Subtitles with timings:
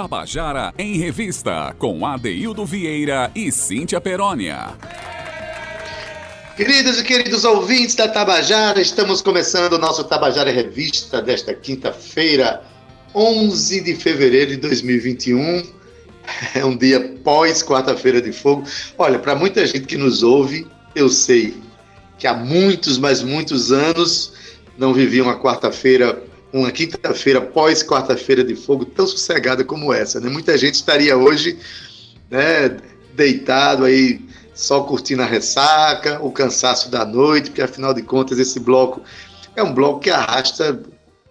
[0.00, 4.68] Tabajara em Revista, com Adeildo Vieira e Cíntia Perónia.
[6.56, 12.62] Queridos e queridos ouvintes da Tabajara, estamos começando o nosso Tabajara Revista desta quinta-feira,
[13.14, 15.64] 11 de fevereiro de 2021.
[16.54, 18.64] É um dia pós quarta-feira de fogo.
[18.96, 21.54] Olha, para muita gente que nos ouve, eu sei
[22.18, 24.32] que há muitos, mas muitos anos
[24.78, 30.28] não viviam uma quarta-feira uma quinta-feira pós quarta-feira de fogo tão sossegada como essa, né?
[30.28, 31.58] Muita gente estaria hoje,
[32.30, 32.76] né,
[33.14, 34.20] deitado aí
[34.54, 39.02] só curtindo a ressaca, o cansaço da noite, porque afinal de contas esse bloco
[39.56, 40.82] é um bloco que arrasta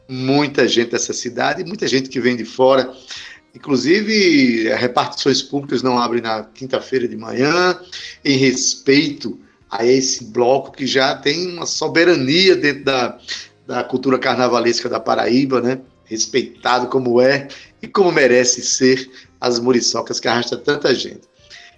[0.07, 2.91] muita gente dessa cidade, muita gente que vem de fora.
[3.53, 7.79] Inclusive, repartições públicas não abrem na quinta-feira de manhã,
[8.23, 13.19] em respeito a esse bloco que já tem uma soberania dentro da,
[13.69, 15.79] da cultura carnavalesca da Paraíba, né?
[16.05, 17.47] Respeitado como é
[17.79, 19.07] e como merece ser
[19.39, 21.21] as muriçocas que arrasta tanta gente.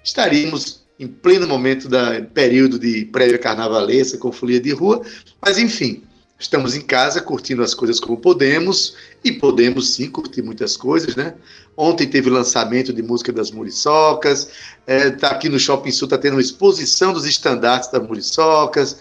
[0.01, 5.01] Estaríamos em pleno momento da período de prévia carnavalesca com folia de rua,
[5.41, 6.03] mas enfim,
[6.39, 11.33] estamos em casa curtindo as coisas como podemos e podemos sim curtir muitas coisas, né?
[11.75, 14.47] Ontem teve lançamento de música das Muriçocas,
[14.87, 18.97] é, aqui no Shopping Sul, tá tendo uma exposição dos estandartes das Muriçocas,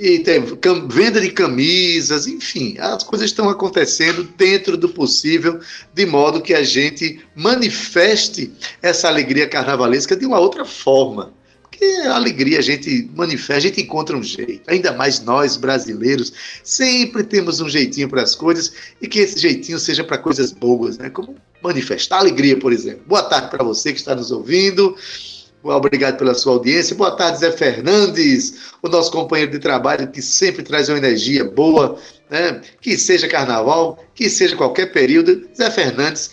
[0.00, 0.42] e tem
[0.88, 5.60] venda de camisas, enfim, as coisas estão acontecendo dentro do possível,
[5.92, 11.34] de modo que a gente manifeste essa alegria carnavalesca de uma outra forma.
[11.60, 14.62] Porque a alegria a gente manifesta, a gente encontra um jeito.
[14.68, 16.32] Ainda mais nós, brasileiros,
[16.64, 20.96] sempre temos um jeitinho para as coisas e que esse jeitinho seja para coisas boas,
[20.96, 21.10] né?
[21.10, 23.02] Como manifestar alegria, por exemplo.
[23.06, 24.96] Boa tarde para você que está nos ouvindo.
[25.62, 26.96] Obrigado pela sua audiência.
[26.96, 31.98] Boa tarde, Zé Fernandes, o nosso companheiro de trabalho que sempre traz uma energia boa,
[32.30, 32.62] né?
[32.80, 35.46] que seja carnaval, que seja qualquer período.
[35.54, 36.30] Zé Fernandes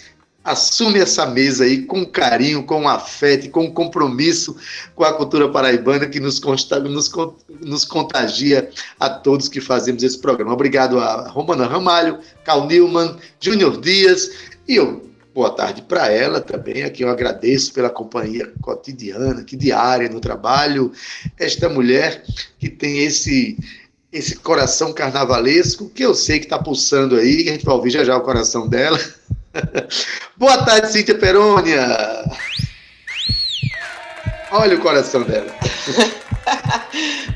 [0.48, 4.56] assume essa mesa aí com carinho, com afeto, com compromisso
[4.96, 7.12] com a cultura paraibana que nos, consta, nos,
[7.60, 10.54] nos contagia a todos que fazemos esse programa.
[10.54, 14.32] Obrigado a Romana Ramalho, Cal Newman, Júnior Dias
[14.66, 15.06] e eu
[15.38, 16.82] boa tarde para ela também.
[16.82, 20.92] Aqui eu agradeço pela companhia cotidiana, que diária no trabalho.
[21.38, 22.24] Esta mulher
[22.58, 23.56] que tem esse
[24.12, 28.04] esse coração carnavalesco que eu sei que está pulsando aí, a gente vai ouvir já
[28.04, 29.00] já o coração dela.
[30.36, 31.86] boa tarde, Cíntia Perônia.
[34.50, 35.54] Olha o coração dela.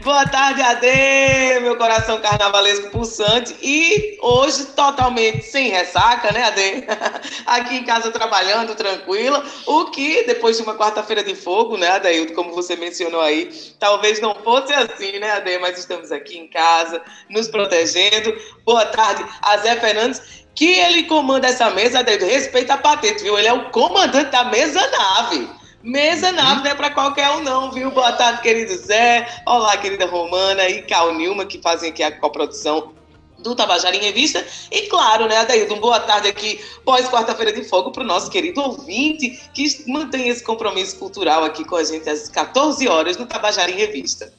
[0.04, 3.56] Boa tarde, Ade, meu coração carnavalesco pulsante.
[3.62, 6.88] E hoje totalmente sem ressaca, né, Ade?
[7.46, 9.46] Aqui em casa trabalhando, tranquila.
[9.68, 14.20] O que, depois de uma quarta-feira de fogo, né, Adaildo, como você mencionou aí, talvez
[14.20, 15.60] não fosse assim, né, Ade?
[15.60, 18.36] Mas estamos aqui em casa, nos protegendo.
[18.66, 23.38] Boa tarde, a Zé Fernandes que ele comanda essa mesa, Adaildo, respeita a patente, viu?
[23.38, 25.61] Ele é o comandante da mesa nave.
[25.84, 27.90] Mesa nave não é para qualquer um, não, viu?
[27.90, 29.28] Boa tarde, querido Zé.
[29.48, 32.94] Olá, querida Romana e Cal Nilma, que fazem aqui a coprodução
[33.40, 34.46] do Tabajara em Revista.
[34.72, 38.62] E claro, né, Adaildo, boa tarde aqui, pós quarta-feira de fogo, para o nosso querido
[38.62, 43.72] ouvinte, que mantém esse compromisso cultural aqui com a gente às 14 horas no Tabajara
[43.72, 44.32] em Revista.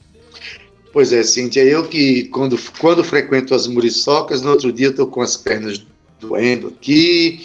[0.92, 5.08] Pois é, Cíntia, eu que quando, quando frequento as muriçocas, no outro dia eu estou
[5.08, 5.84] com as pernas
[6.20, 7.44] doendo aqui,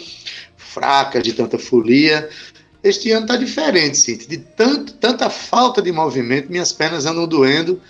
[0.56, 2.30] fraca de tanta folia,
[2.82, 4.28] este ano está diferente, Cintia.
[4.28, 7.80] De tanto, tanta falta de movimento, minhas pernas andam doendo,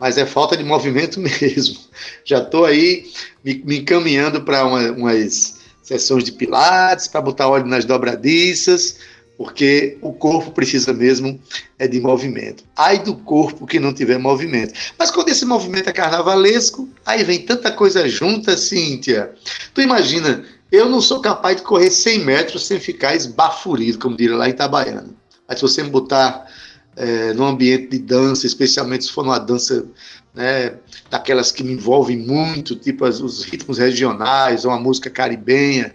[0.00, 1.78] mas é falta de movimento mesmo.
[2.24, 3.10] Já estou aí
[3.44, 8.98] me, me encaminhando para uma, umas sessões de pilates, para botar óleo nas dobradiças,
[9.38, 11.40] porque o corpo precisa mesmo
[11.78, 12.64] é de movimento.
[12.76, 14.74] Ai do corpo que não tiver movimento.
[14.98, 19.30] Mas quando esse movimento é carnavalesco, aí vem tanta coisa junta, Cíntia.
[19.72, 24.36] Tu imagina eu não sou capaz de correr 100 metros sem ficar esbaforido, como diria
[24.36, 25.10] lá em Itabaiana.
[25.46, 26.46] Mas se você me botar
[26.94, 29.86] é, num ambiente de dança, especialmente se for uma dança
[30.34, 30.74] né,
[31.10, 35.94] daquelas que me envolvem muito, tipo as, os ritmos regionais ou a música caribenha,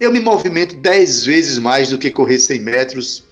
[0.00, 3.24] eu me movimento 10 vezes mais do que correr 100 metros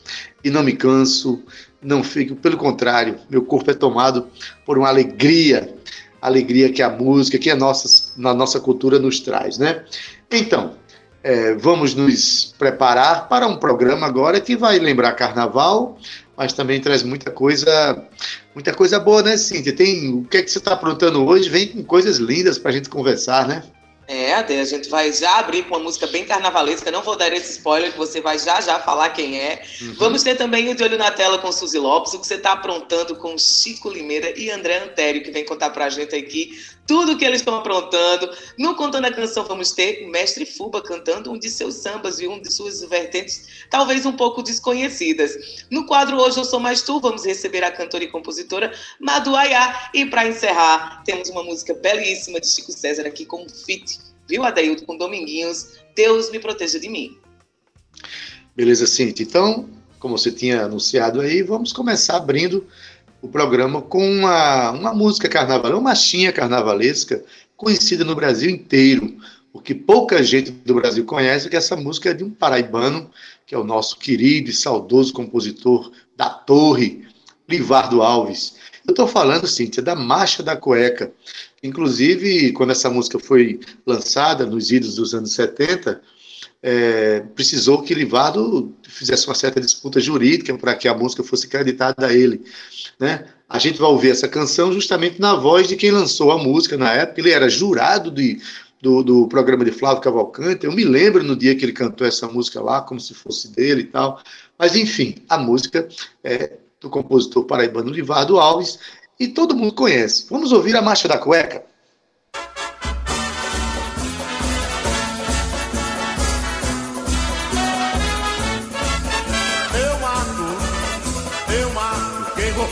[0.44, 1.42] e não me canso,
[1.82, 2.36] não fico.
[2.36, 4.28] Pelo contrário, meu corpo é tomado
[4.64, 5.74] por uma alegria,
[6.20, 9.84] alegria que a música, que a nossa, na nossa cultura nos traz, né?
[10.30, 10.76] Então,
[11.22, 15.98] é, vamos nos preparar para um programa agora que vai lembrar carnaval,
[16.36, 18.02] mas também traz muita coisa,
[18.54, 19.74] muita coisa boa, né, Cíntia?
[19.74, 21.48] Tem o que é que você está aprontando hoje?
[21.48, 23.62] Vem com coisas lindas para a gente conversar, né?
[24.12, 26.90] É, a gente vai já abrir com uma música bem carnavalesca.
[26.90, 29.62] Não vou dar esse spoiler, que você vai já já falar quem é.
[29.80, 29.94] Uhum.
[29.98, 32.50] Vamos ter também o De Olho na Tela com Suzy Lopes, o que você está
[32.50, 36.58] aprontando com Chico Limeira e André Antério, que vem contar para a gente aqui
[36.90, 38.28] tudo que eles estão aprontando.
[38.58, 42.26] No Contando a Canção vamos ter o Mestre Fuba cantando um de seus sambas e
[42.26, 45.64] um de suas vertentes, talvez um pouco desconhecidas.
[45.70, 49.88] No quadro Hoje Eu Sou Mais Tu, vamos receber a cantora e compositora Madu Ayá.
[49.94, 54.42] E para encerrar, temos uma música belíssima de Chico César aqui com um feat, viu,
[54.42, 57.16] Adaildo, com Dominguinhos, Deus me proteja de mim.
[58.56, 59.25] Beleza, Cintia.
[59.25, 59.70] Então,
[60.00, 62.66] como você tinha anunciado aí, vamos começar abrindo
[63.22, 67.22] o programa com uma, uma música carnavalesca, uma marchinha carnavalesca
[67.56, 69.17] conhecida no Brasil inteiro.
[69.52, 73.11] O que pouca gente do Brasil conhece é que essa música é de um paraibano,
[73.46, 77.05] que é o nosso querido e saudoso compositor da Torre,
[77.49, 78.55] Livardo Alves.
[78.87, 81.12] Eu estou falando, Cíntia, da Marcha da Cueca.
[81.62, 86.00] Inclusive, quando essa música foi lançada, nos idos dos anos 70,
[86.62, 92.06] é, precisou que Livardo fizesse uma certa disputa jurídica para que a música fosse creditada
[92.06, 92.44] a ele.
[92.98, 93.26] Né?
[93.48, 96.92] A gente vai ouvir essa canção justamente na voz de quem lançou a música na
[96.92, 97.20] época.
[97.20, 98.40] Ele era jurado de,
[98.80, 100.66] do, do programa de Flávio Cavalcante.
[100.66, 103.82] Eu me lembro no dia que ele cantou essa música lá, como se fosse dele
[103.82, 104.22] e tal.
[104.58, 105.88] Mas, enfim, a música
[106.22, 108.78] é do compositor paraibano Livardo Alves
[109.18, 110.26] e todo mundo conhece.
[110.30, 111.69] Vamos ouvir a Marcha da Cueca.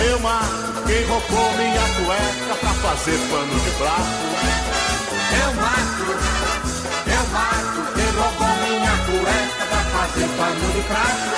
[0.00, 4.30] eu mato quem roubou minha cueca pra fazer pano de prato.
[5.42, 6.06] Eu mato,
[7.06, 11.30] eu mato quem roubou minha cueca pra fazer pano de prato.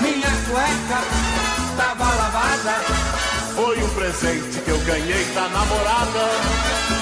[0.00, 1.00] Minha cueca
[1.76, 2.74] tava lavada.
[3.56, 6.24] Foi um presente que eu ganhei da namorada.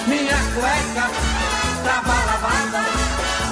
[0.07, 1.11] Minha cueca
[1.85, 2.85] tava lavada.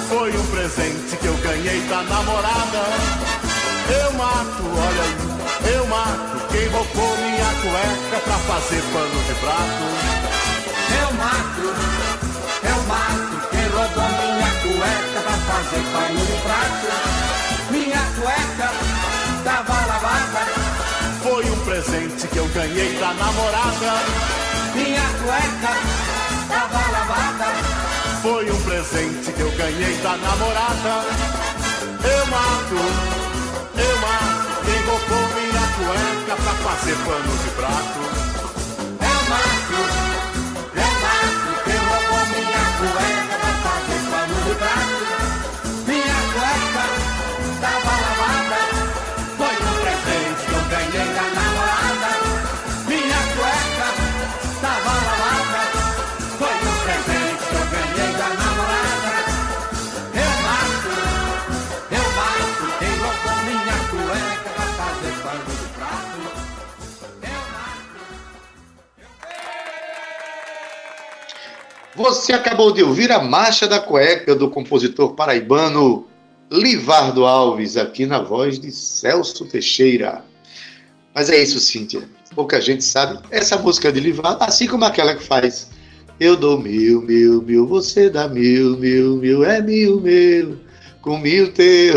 [0.09, 2.83] Foi um presente que eu ganhei da namorada.
[3.87, 9.85] Eu mato, olha aí, eu mato quem roubou minha cueca pra fazer pano de prato.
[11.01, 11.67] Eu mato,
[12.63, 16.87] eu mato quem roubou minha cueca pra fazer pano de prato.
[17.71, 18.71] Minha cueca
[19.43, 20.41] tava lavada.
[21.23, 23.93] Foi um presente que eu ganhei da namorada.
[24.75, 25.73] Minha cueca
[26.47, 27.45] tava lavada.
[28.21, 31.05] Foi um presente que eu ganhei da namorada.
[32.03, 33.14] Eu mato,
[36.75, 38.24] pano de prato.
[71.95, 76.05] Você acabou de ouvir a Marcha da Cueca do compositor paraibano
[76.51, 80.21] Livardo Alves, aqui na voz de Celso Teixeira.
[81.13, 82.03] Mas é isso, Cíntia.
[82.35, 83.19] Pouca gente sabe.
[83.31, 85.69] Essa música de Livardo, assim como aquela que faz
[86.19, 90.59] Eu dou mil, mil, mil, você dá mil, mil, mil, é mil, mil,
[91.01, 91.95] com mil teu.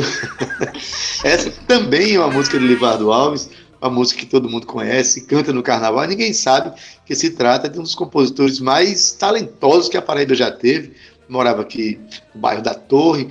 [1.25, 5.53] Essa também é uma música de Livardo Alves uma música que todo mundo conhece, canta
[5.53, 6.73] no carnaval, ninguém sabe
[7.07, 10.93] que se trata de um dos compositores mais talentosos que a Paraíba já teve.
[11.29, 12.01] Morava aqui
[12.35, 13.29] no bairro da Torre,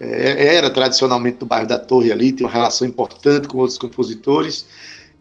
[0.00, 4.66] é, era tradicionalmente do bairro da Torre ali, tem uma relação importante com outros compositores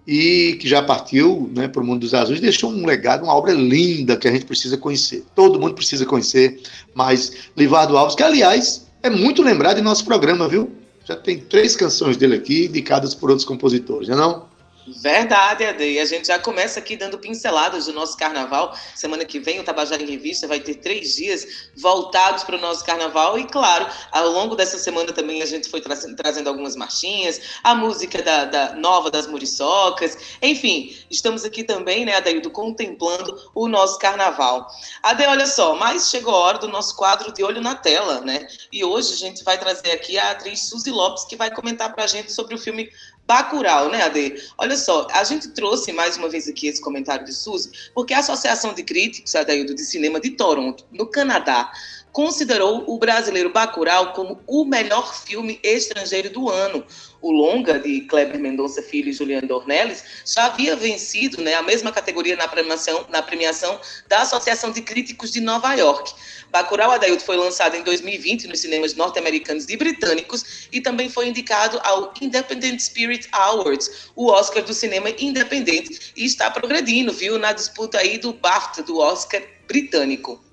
[0.08, 3.54] e que já partiu né, para o mundo dos azuis, deixou um legado, uma obra
[3.54, 5.24] linda que a gente precisa conhecer.
[5.34, 6.62] Todo mundo precisa conhecer,
[6.94, 10.72] mas Livardo Alves, que aliás é muito lembrado em nosso programa, viu?
[11.06, 14.55] Já tem três canções dele aqui, indicadas por outros compositores, não é não?
[14.88, 15.84] Verdade, Ade.
[15.84, 18.78] E a gente já começa aqui dando pinceladas do nosso carnaval.
[18.94, 22.86] Semana que vem o Tabajara em Revista vai ter três dias voltados para o nosso
[22.86, 23.40] carnaval.
[23.40, 27.74] E, claro, ao longo dessa semana também a gente foi tra trazendo algumas marchinhas, a
[27.74, 30.38] música da, da, nova das muriçocas.
[30.42, 34.68] Enfim, estamos aqui também, né, Adaildo, contemplando o nosso carnaval.
[35.02, 38.48] Ade, olha só, mas chegou a hora do nosso quadro de olho na tela, né?
[38.72, 42.04] E hoje a gente vai trazer aqui a atriz Suzy Lopes, que vai comentar para
[42.04, 42.90] a gente sobre o filme
[43.28, 44.36] Bacurau, né, Ade?
[44.58, 48.20] Olha só, a gente trouxe mais uma vez aqui esse comentário de Suzy, porque a
[48.20, 49.34] Associação de Críticos,
[49.74, 51.72] de Cinema de Toronto, no Canadá,
[52.16, 56.82] considerou o brasileiro Bacurau como o melhor filme estrangeiro do ano.
[57.22, 61.92] O longa de Kleber Mendonça Filho e Juliano Dornelles já havia vencido né, a mesma
[61.92, 66.14] categoria na premiação, na premiação da Associação de Críticos de Nova York.
[66.50, 71.82] Bacurau Adailto foi lançado em 2020 nos cinemas norte-americanos e britânicos e também foi indicado
[71.84, 77.98] ao Independent Spirit Awards, o Oscar do cinema independente, e está progredindo, viu, na disputa
[77.98, 80.46] aí do BAFTA, do Oscar britânico.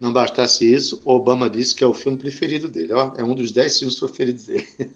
[0.00, 2.94] Não bastasse isso, Obama disse que é o filme preferido dele.
[2.94, 4.66] Ó, é um dos dez filmes preferidos dele.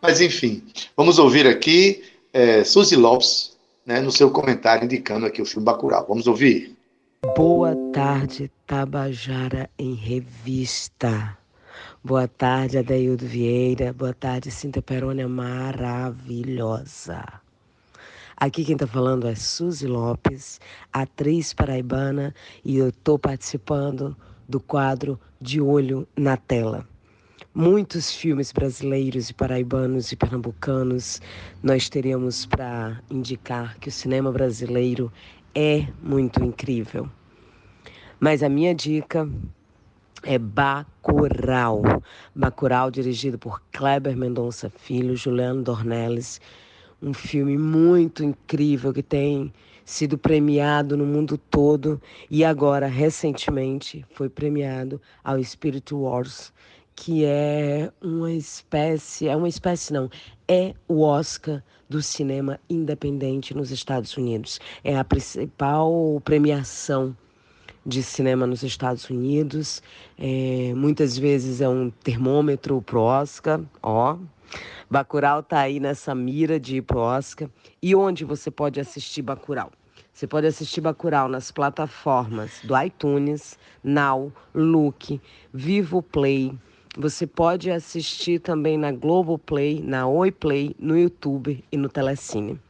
[0.00, 0.62] Mas, enfim,
[0.94, 6.06] vamos ouvir aqui é, Suzy Lopes, né, no seu comentário indicando aqui o filme Bacurau.
[6.06, 6.76] Vamos ouvir?
[7.36, 11.38] Boa tarde, Tabajara em Revista.
[12.02, 13.92] Boa tarde, Adeildo Vieira.
[13.92, 17.22] Boa tarde, Cinta Perônia maravilhosa.
[18.40, 24.16] Aqui quem está falando é Suzy Lopes, atriz paraibana, e eu estou participando
[24.48, 26.88] do quadro De Olho na Tela.
[27.54, 31.20] Muitos filmes brasileiros e paraibanos e pernambucanos
[31.62, 35.12] nós teremos para indicar que o cinema brasileiro
[35.54, 37.10] é muito incrível.
[38.18, 39.28] Mas a minha dica
[40.22, 41.82] é Bacurau.
[42.34, 46.40] Bacurau, dirigido por Kleber Mendonça Filho, Juliano Dornelles,
[47.02, 49.52] um filme muito incrível que tem
[49.84, 56.52] sido premiado no mundo todo e agora recentemente foi premiado ao Spirit Wars,
[56.94, 60.10] que é uma espécie, é uma espécie não,
[60.46, 64.60] é o Oscar do cinema independente nos Estados Unidos.
[64.84, 67.16] É a principal premiação
[67.84, 69.82] de cinema nos Estados Unidos.
[70.16, 74.16] É, muitas vezes é um termômetro pro Oscar, ó,
[74.92, 77.48] Bacurau está aí nessa mira de ir pro Oscar.
[77.80, 79.70] E onde você pode assistir Bacurau?
[80.12, 85.20] Você pode assistir Bacurau nas plataformas do iTunes, Now, Look,
[85.54, 86.52] Vivo Play.
[86.98, 92.60] Você pode assistir também na Globoplay, na Oi Play, no YouTube e no Telecine.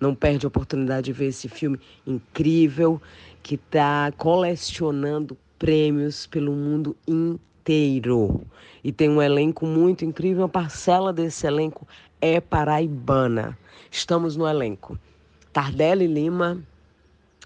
[0.00, 2.98] Não perde a oportunidade de ver esse filme incrível
[3.42, 8.40] que está colecionando prêmios pelo mundo inteiro inteiro.
[8.82, 10.42] E tem um elenco muito incrível.
[10.42, 11.86] Uma parcela desse elenco
[12.20, 13.58] é paraibana.
[13.90, 14.98] Estamos no elenco.
[15.52, 16.62] Tardelli Lima,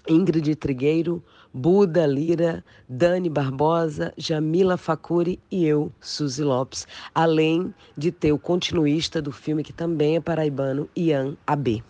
[0.07, 1.21] Ingrid Trigueiro,
[1.53, 9.21] Buda Lira, Dani Barbosa, Jamila Facuri e eu, Suzy Lopes, além de ter o continuista
[9.21, 11.83] do filme, que também é paraibano, Ian AB.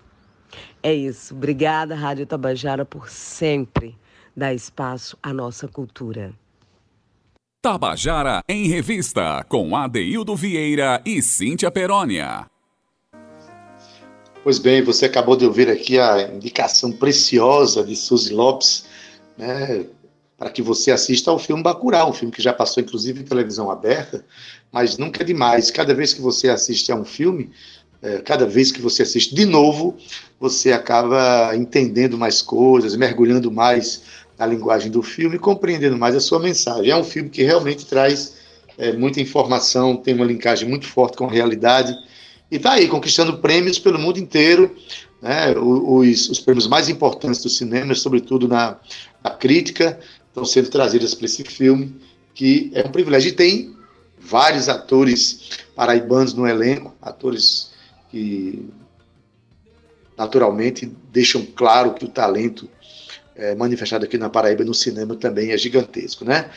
[0.81, 1.33] É isso.
[1.33, 3.95] Obrigada, Rádio Tabajara, por sempre
[4.35, 6.33] dar espaço à nossa cultura.
[7.63, 12.46] Tabajara em Revista, com Adeildo Vieira e Cíntia Perónia.
[14.43, 18.84] Pois bem, você acabou de ouvir aqui a indicação preciosa de Suzy Lopes,
[19.38, 19.86] né,
[20.38, 23.72] para que você assista ao filme Bacurau, um filme que já passou inclusive em televisão
[23.72, 24.25] aberta,
[24.70, 25.72] mas nunca é demais.
[25.72, 27.50] Cada vez que você assiste a um filme,
[28.01, 29.96] é, cada vez que você assiste de novo,
[30.38, 34.03] você acaba entendendo mais coisas, mergulhando mais
[34.43, 36.91] a linguagem do filme, compreendendo mais a sua mensagem.
[36.91, 38.35] É um filme que realmente traz
[38.77, 41.95] é, muita informação, tem uma linkagem muito forte com a realidade
[42.51, 44.75] e está aí conquistando prêmios pelo mundo inteiro,
[45.21, 45.57] né?
[45.57, 48.77] os, os, prêmios mais importantes do cinema, sobretudo na,
[49.23, 51.95] na crítica, estão sendo trazidos para esse filme,
[52.35, 53.29] que é um privilégio.
[53.29, 53.75] E tem
[54.19, 57.71] vários atores paraibanos no elenco, atores
[58.12, 58.69] que
[60.17, 62.69] naturalmente deixam claro que o talento
[63.35, 66.49] é, manifestado aqui na Paraíba no cinema também é gigantesco, né?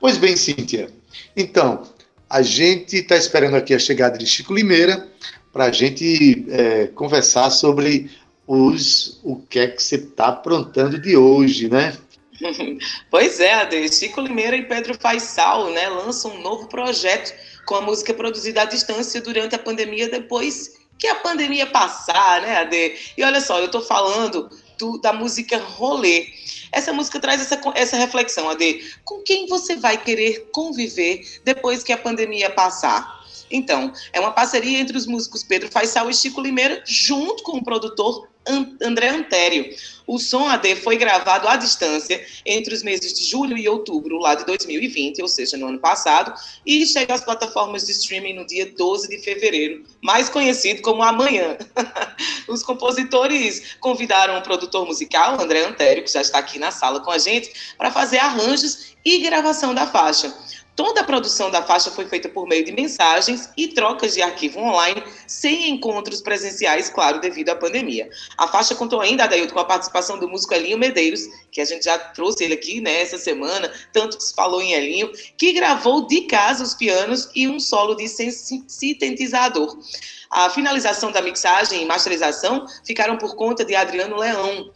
[0.00, 0.90] Pois bem, Cíntia.
[1.36, 1.82] Então,
[2.28, 5.08] a gente está esperando aqui a chegada de Chico Limeira
[5.52, 8.10] para a gente é, conversar sobre
[8.46, 11.96] os o que é que você está aprontando de hoje, né?
[13.10, 13.88] Pois é, Ade.
[13.94, 17.32] Chico Limeira e Pedro Faisal né, lançam um novo projeto
[17.64, 22.58] com a música produzida à distância durante a pandemia, depois que a pandemia passar, né,
[22.58, 22.96] Ade?
[23.16, 26.26] E olha só, eu estou falando do, da música Rolê.
[26.72, 28.94] Essa música traz essa, essa reflexão, Ade.
[29.04, 33.24] Com quem você vai querer conviver depois que a pandemia passar?
[33.50, 37.64] Então, é uma parceria entre os músicos Pedro Faisal e Chico Limeira, junto com o
[37.64, 38.28] produtor
[38.82, 39.74] André Antério.
[40.06, 44.34] O som AD foi gravado à distância entre os meses de julho e outubro, lá
[44.34, 46.34] de 2020, ou seja, no ano passado,
[46.66, 51.56] e chega às plataformas de streaming no dia 12 de fevereiro, mais conhecido como Amanhã.
[52.46, 57.10] Os compositores convidaram o produtor musical, André Antério, que já está aqui na sala com
[57.10, 60.34] a gente, para fazer arranjos e gravação da faixa.
[60.76, 64.58] Toda a produção da faixa foi feita por meio de mensagens e trocas de arquivo
[64.58, 68.10] online, sem encontros presenciais, claro, devido à pandemia.
[68.36, 71.84] A faixa contou ainda, Adailton, com a participação do músico Elinho Medeiros, que a gente
[71.84, 76.22] já trouxe ele aqui né, semana, tanto que se falou em Elinho, que gravou de
[76.22, 79.78] casa os pianos e um solo de sintetizador.
[80.30, 84.72] A finalização da mixagem e masterização ficaram por conta de Adriano Leão,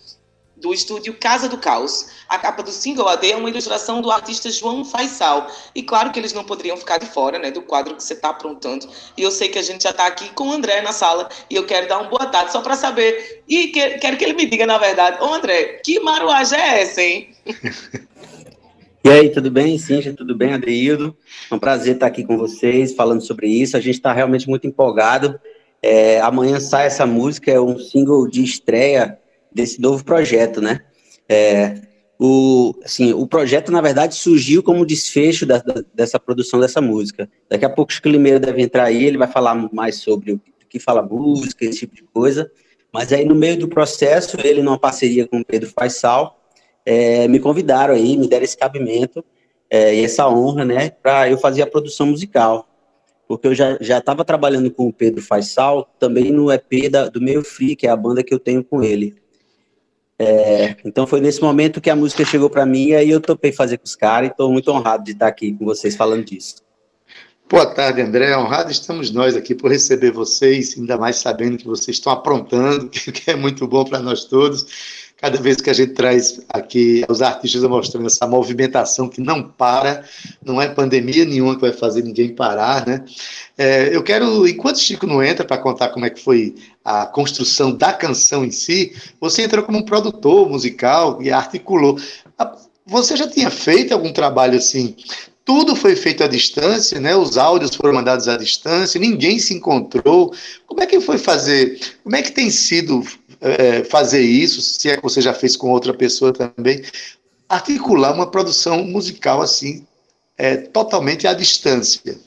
[0.61, 2.07] do estúdio Casa do Caos.
[2.29, 5.47] A capa do single AD é uma ilustração do artista João Faisal.
[5.75, 8.31] E claro que eles não poderiam ficar de fora né, do quadro que você está
[8.31, 8.87] aprontando.
[9.17, 11.55] E eu sei que a gente já está aqui com o André na sala e
[11.55, 13.43] eu quero dar uma boa tarde só para saber.
[13.49, 17.03] E que, quero que ele me diga, na verdade, ô André, que maruagem é essa,
[17.03, 17.31] hein?
[19.05, 19.79] E aí, tudo bem?
[19.79, 21.17] Cíntia, tudo bem, Adeildo?
[21.51, 23.75] É um prazer estar aqui com vocês, falando sobre isso.
[23.75, 25.41] A gente está realmente muito empolgado.
[25.81, 29.19] É, amanhã sai essa música, é um single de estreia
[29.53, 30.81] desse novo projeto, né?
[31.29, 31.75] É,
[32.19, 37.31] o, assim, o projeto, na verdade, surgiu como desfecho da, da, dessa produção dessa música.
[37.49, 40.81] Daqui a pouco o Climeiro deve entrar aí, ele vai falar mais sobre o que
[40.81, 42.51] fala música, esse tipo de coisa.
[42.93, 46.41] Mas aí, no meio do processo, ele, numa parceria com o Pedro Faisal,
[46.85, 49.25] é, me convidaram aí, me deram esse cabimento
[49.71, 52.67] é, e essa honra, né, para eu fazer a produção musical.
[53.29, 57.45] Porque eu já estava trabalhando com o Pedro Faisal também no EP da, do Meio
[57.45, 59.15] Free, que é a banda que eu tenho com ele.
[60.19, 63.53] É, então foi nesse momento que a música chegou para mim e aí eu topei
[63.53, 66.57] fazer com os caras e estou muito honrado de estar aqui com vocês falando disso.
[67.49, 68.37] Boa tarde, André.
[68.37, 73.31] Honrado estamos nós aqui por receber vocês, ainda mais sabendo que vocês estão aprontando, que
[73.31, 77.63] é muito bom para nós todos cada vez que a gente traz aqui os artistas
[77.63, 80.05] mostrando essa movimentação que não para,
[80.45, 83.05] não é pandemia nenhuma que vai fazer ninguém parar, né?
[83.57, 87.73] É, eu quero, enquanto Chico não entra para contar como é que foi a construção
[87.75, 91.99] da canção em si, você entrou como um produtor musical e articulou.
[92.87, 94.95] Você já tinha feito algum trabalho assim
[95.49, 97.17] tudo foi feito à distância, né?
[97.17, 100.35] Os áudios foram mandados à distância, ninguém se encontrou.
[100.67, 101.81] Como é que foi fazer?
[102.05, 103.03] Como é que tem sido
[103.41, 106.83] é, fazer isso, se é que você já fez com outra pessoa também,
[107.49, 109.87] articular uma produção musical assim,
[110.37, 112.19] é, totalmente à distância.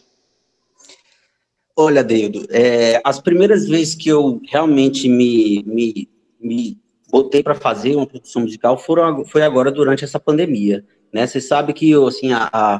[1.76, 6.78] Olha, Deildo, é, as primeiras vezes que eu realmente me, me, me
[7.10, 10.84] botei para fazer uma produção musical foram, foi agora durante essa pandemia.
[11.14, 11.26] Né?
[11.28, 12.30] Você sabe que, assim,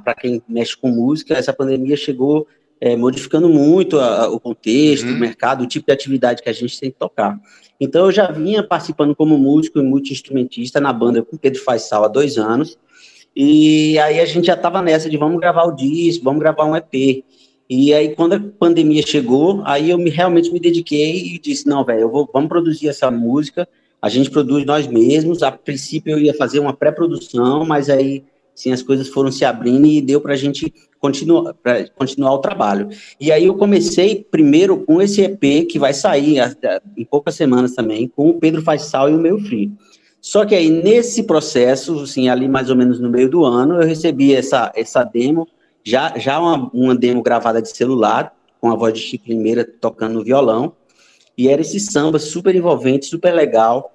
[0.04, 2.48] para quem mexe com música, essa pandemia chegou
[2.82, 5.16] é, modificando muito a, a, o contexto, uhum.
[5.16, 7.40] o mercado, o tipo de atividade que a gente tem que tocar.
[7.80, 12.08] Então, eu já vinha participando como músico e multi-instrumentista na banda com Pedro Faisal há
[12.08, 12.78] dois anos.
[13.36, 16.76] E aí a gente já estava nessa de vamos gravar o disco, vamos gravar um
[16.76, 17.24] EP.
[17.70, 21.86] E aí, quando a pandemia chegou, aí eu me, realmente me dediquei e disse, não,
[21.86, 23.68] velho, vamos produzir essa música,
[24.02, 25.42] a gente produz nós mesmos.
[25.44, 28.24] A princípio eu ia fazer uma pré-produção, mas aí
[28.62, 31.56] sim, as coisas foram se abrindo e deu para a gente continuar,
[31.96, 32.90] continuar o trabalho.
[33.20, 36.38] E aí eu comecei primeiro com esse EP que vai sair
[36.96, 39.72] em poucas semanas também, com o Pedro Faisal e o Meu Free.
[40.22, 43.88] Só que aí nesse processo, assim, ali mais ou menos no meio do ano, eu
[43.88, 45.48] recebi essa, essa demo,
[45.84, 50.14] já, já uma, uma demo gravada de celular, com a voz de Chico Limeira tocando
[50.14, 50.74] no violão,
[51.36, 53.92] e era esse samba super envolvente, super legal,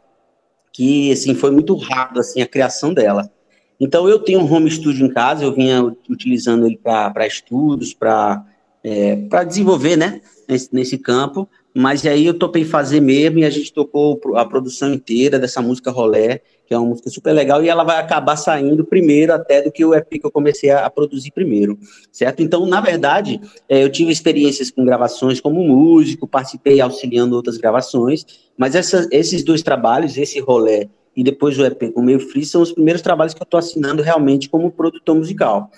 [0.73, 3.31] que, assim, foi muito rápido, assim, a criação dela.
[3.79, 8.45] Então, eu tenho um home studio em casa, eu vinha utilizando ele para estudos, para
[8.83, 13.71] é, desenvolver, né, nesse, nesse campo, mas aí eu topei fazer mesmo e a gente
[13.73, 17.85] tocou a produção inteira dessa música Rolé, que é uma música super legal, e ela
[17.85, 21.79] vai acabar saindo primeiro até do que o EP que eu comecei a, produzir primeiro,
[22.11, 22.43] certo?
[22.43, 28.25] Então, na verdade, é, eu tive experiências com gravações como músico, participei auxiliando outras gravações,
[28.57, 32.61] mas essa, esses dois trabalhos, esse Rolé e depois o EP com Meio Free, são
[32.61, 35.71] os primeiros trabalhos que eu estou assinando realmente como produtor musical.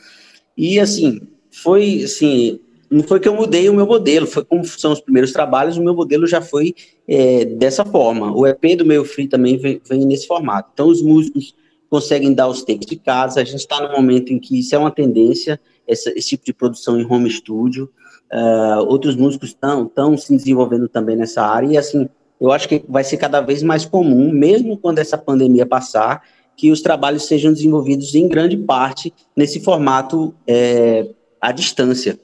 [0.57, 1.21] E, assim,
[1.51, 2.59] foi, assim,
[2.91, 5.83] não foi que eu mudei o meu modelo, foi como são os primeiros trabalhos, o
[5.83, 6.75] meu modelo já foi
[7.07, 8.37] é, dessa forma.
[8.37, 10.71] O EP do Meio Free também vem, vem, nesse formato.
[10.75, 11.55] Então, os músicos
[11.89, 14.79] conseguem dar os takes de casa, a gente está no momento em que isso é
[14.79, 17.91] uma tendência, essa, esse tipo de produção em home studio,
[18.33, 22.09] uh, outros músicos estão se desenvolvendo também nessa área, e assim,
[22.41, 26.23] eu acho que vai ser cada vez mais comum, mesmo quando essa pandemia passar,
[26.57, 31.09] que os trabalhos sejam desenvolvidos em grande parte nesse formato é,
[31.41, 32.19] à distância.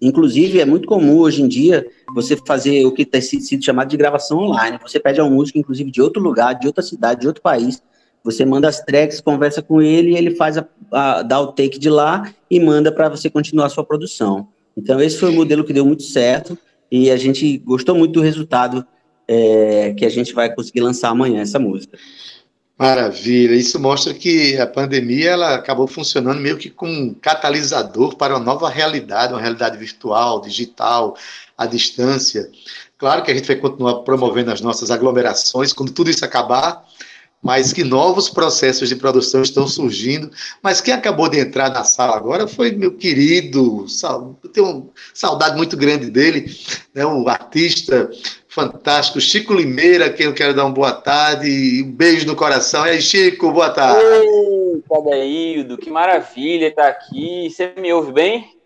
[0.00, 3.98] Inclusive, é muito comum hoje em dia você fazer o que tem sido chamado de
[3.98, 4.78] gravação online.
[4.82, 7.82] Você pede a um músico, inclusive de outro lugar, de outra cidade, de outro país.
[8.24, 11.90] Você manda as tracks, conversa com ele, ele faz a, a dá o take de
[11.90, 14.48] lá e manda para você continuar a sua produção.
[14.74, 16.56] Então, esse foi o modelo que deu muito certo
[16.90, 18.86] e a gente gostou muito do resultado
[19.32, 21.96] é, que a gente vai conseguir lançar amanhã essa música.
[22.76, 23.54] Maravilha.
[23.54, 28.44] Isso mostra que a pandemia ela acabou funcionando meio que como um catalisador para uma
[28.44, 31.16] nova realidade, uma realidade virtual, digital,
[31.56, 32.50] à distância.
[32.98, 36.84] Claro que a gente vai continuar promovendo as nossas aglomerações quando tudo isso acabar,
[37.40, 40.28] mas que novos processos de produção estão surgindo.
[40.60, 43.86] Mas quem acabou de entrar na sala agora foi meu querido,
[44.52, 46.52] tenho saudade muito grande dele,
[46.92, 48.10] né, o artista
[48.50, 52.84] fantástico Chico Limeira, quem eu quero dar uma boa tarde e um beijo no coração.
[52.84, 54.04] E aí, Chico, boa tarde.
[54.04, 57.48] Oi, Cadeildo, que maravilha estar aqui.
[57.48, 58.58] Você me ouve bem?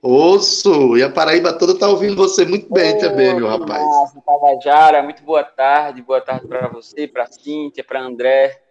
[0.00, 3.82] Ouço, e a Paraíba toda está ouvindo você muito bem oh, também, meu rapaz.
[3.82, 8.62] Nossa, Tabajara, muito boa tarde, boa tarde para você, para Cíntia, para André,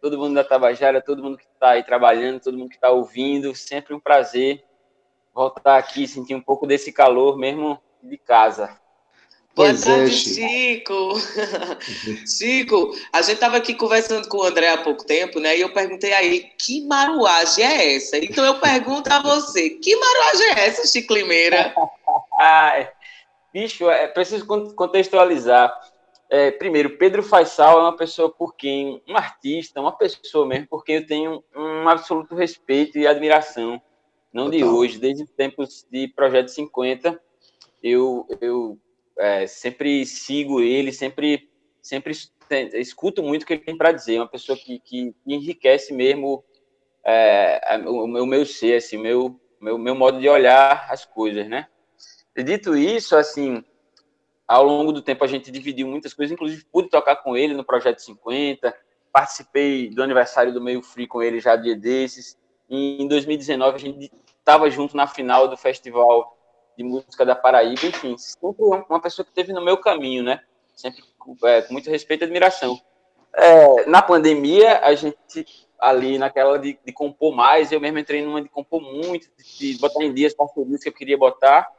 [0.00, 3.54] todo mundo da Tabajara, todo mundo que está aí trabalhando, todo mundo que está ouvindo,
[3.54, 4.64] sempre um prazer
[5.34, 8.79] voltar aqui, sentir um pouco desse calor mesmo de casa.
[9.60, 11.14] Boa pois tarde, é, Chico.
[12.26, 15.54] Chico, a gente estava aqui conversando com o André há pouco tempo, né?
[15.54, 18.16] E eu perguntei a ele que maruagem é essa?
[18.16, 21.74] Então eu pergunto a você, que maruagem é essa, Chico Limeira?
[22.40, 22.88] ah,
[23.52, 25.78] bicho, é preciso contextualizar.
[26.30, 30.84] É, primeiro, Pedro Faisal é uma pessoa por quem, um artista, uma pessoa mesmo, por
[30.84, 33.78] quem eu tenho um absoluto respeito e admiração.
[34.32, 37.20] Não de hoje, desde os tempos de Projeto 50,
[37.82, 38.78] eu, eu
[39.18, 41.48] é, sempre sigo ele, sempre,
[41.82, 42.14] sempre
[42.74, 44.16] escuto muito o que ele tem para dizer.
[44.16, 46.44] É uma pessoa que, que enriquece mesmo
[47.04, 51.66] é, o, o, meu ser, assim, meu, meu, meu modo de olhar as coisas, né?
[52.36, 53.62] Dito isso, assim,
[54.46, 57.64] ao longo do tempo a gente dividiu muitas coisas, inclusive pude tocar com ele no
[57.64, 58.74] Projeto 50,
[59.12, 62.38] participei do aniversário do Meio Free com ele já dia desses.
[62.68, 66.36] Em 2019 a gente estava junto na final do festival
[66.80, 70.40] de música da Paraíba, enfim, sempre uma pessoa que teve no meu caminho, né?
[70.74, 71.04] Sempre
[71.44, 72.80] é, com muito respeito e admiração.
[73.34, 75.46] É, na pandemia, a gente
[75.78, 79.78] ali naquela de, de, compor mais, eu mesmo entrei numa de compor muito, de, de
[79.78, 81.70] botar em dias parcerias que eu queria botar,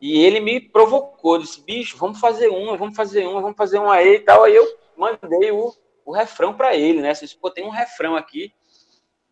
[0.00, 3.94] e ele me provocou, disse, bicho, vamos fazer uma, vamos fazer uma, vamos fazer uma
[3.94, 4.64] aí e tal, aí eu
[4.96, 5.72] mandei o,
[6.04, 8.52] o refrão para ele, né, assim, pô, tem um refrão aqui,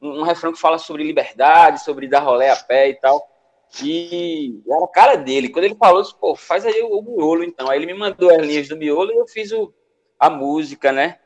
[0.01, 3.34] um, um refrão que fala sobre liberdade, sobre dar rolé a pé e tal,
[3.83, 5.49] e era a cara dele.
[5.49, 7.69] Quando ele falou, disse, pô, faz aí o, o miolo, então.
[7.71, 9.73] Aí ele me mandou as linhas do miolo e eu fiz o,
[10.19, 11.19] a música, né?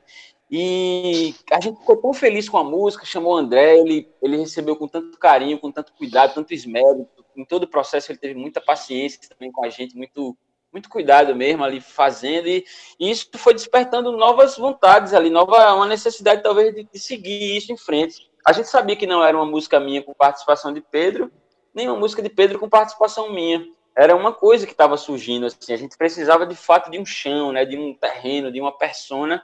[0.50, 4.76] E a gente ficou tão feliz com a música, chamou o André, ele, ele recebeu
[4.76, 7.06] com tanto carinho, com tanto cuidado, tanto esmero.
[7.37, 10.37] Em todo o processo ele teve muita paciência também com a gente, muito,
[10.72, 12.48] muito cuidado mesmo ali fazendo.
[12.48, 12.64] E,
[12.98, 17.70] e isso foi despertando novas vontades ali, nova, uma necessidade talvez de, de seguir isso
[17.70, 18.30] em frente.
[18.46, 21.30] A gente sabia que não era uma música minha com participação de Pedro,
[21.78, 23.64] nenhuma música de Pedro com participação minha.
[23.96, 27.52] Era uma coisa que estava surgindo, assim, a gente precisava de fato de um chão,
[27.52, 29.42] né, de um terreno, de uma persona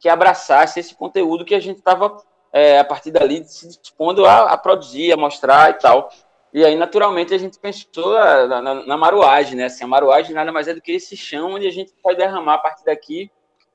[0.00, 2.16] que abraçasse esse conteúdo que a gente estava,
[2.52, 6.10] é, a partir dali, se dispondo a, a, produzir, a mostrar e tal.
[6.52, 9.66] E aí, naturalmente, a gente pensou na, na, na maruagem, né?
[9.66, 12.54] Assim, a maruagem nada mais é do que esse chão onde a gente vai derramar
[12.54, 13.30] a partir daqui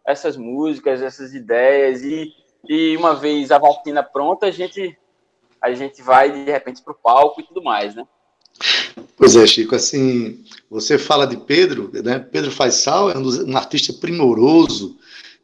[0.06, 2.04] essas músicas, essas ideias.
[2.04, 2.34] E,
[2.68, 4.98] e uma vez a vacina pronta, a gente
[5.62, 8.06] a gente vai de repente para o palco e tudo mais, né?
[9.16, 12.20] Pois é, Chico, assim, você fala de Pedro, né?
[12.20, 14.98] Pedro Faisal é um, um artista primoroso,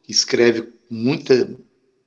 [0.04, 1.49] que escreve muita,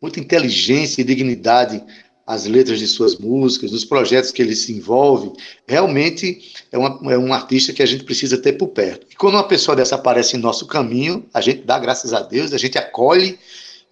[0.00, 1.82] muita inteligência e dignidade
[2.26, 5.30] as letras de suas músicas, nos projetos que ele se envolve,
[5.66, 9.06] realmente é, uma, é um artista que a gente precisa ter por perto.
[9.08, 12.52] E quando uma pessoa dessa aparece em nosso caminho, a gente dá graças a Deus,
[12.52, 13.38] a gente acolhe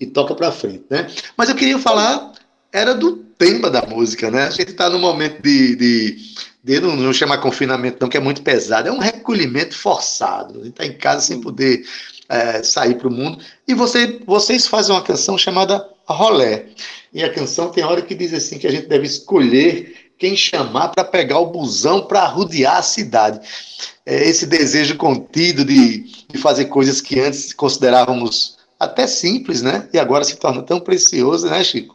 [0.00, 1.08] e toca para frente, né?
[1.36, 2.32] Mas eu queria falar
[2.74, 4.48] era do tema da música, né?
[4.48, 6.16] A gente está no momento de, de,
[6.64, 10.60] de não, não chamar confinamento, não, que é muito pesado, é um recolhimento forçado.
[10.60, 11.86] A gente está em casa sem poder
[12.28, 13.38] é, sair para o mundo.
[13.68, 16.66] E você, vocês fazem uma canção chamada Rolé.
[17.12, 20.88] E a canção tem hora que diz assim que a gente deve escolher quem chamar
[20.88, 23.38] para pegar o busão para arrodear a cidade.
[24.04, 29.88] É esse desejo contido de, de fazer coisas que antes considerávamos até simples, né?
[29.92, 31.93] E agora se torna tão precioso, né, Chico?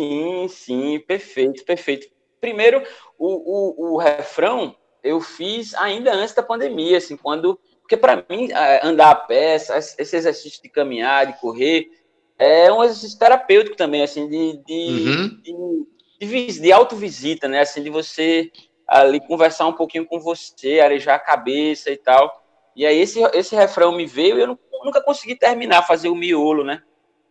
[0.00, 2.06] Sim, sim, perfeito, perfeito.
[2.40, 2.82] Primeiro,
[3.18, 7.60] o, o, o refrão eu fiz ainda antes da pandemia, assim, quando.
[7.82, 11.90] Porque para mim, é, andar a pé, esse exercício de caminhar, de correr,
[12.38, 15.76] é um exercício terapêutico também, assim, de, de, uhum.
[16.18, 17.60] de, de, de autovisita, né?
[17.60, 18.50] Assim, de você
[18.86, 22.42] ali conversar um pouquinho com você, arejar a cabeça e tal.
[22.74, 26.64] E aí esse, esse refrão me veio e eu nunca consegui terminar, fazer o miolo,
[26.64, 26.82] né?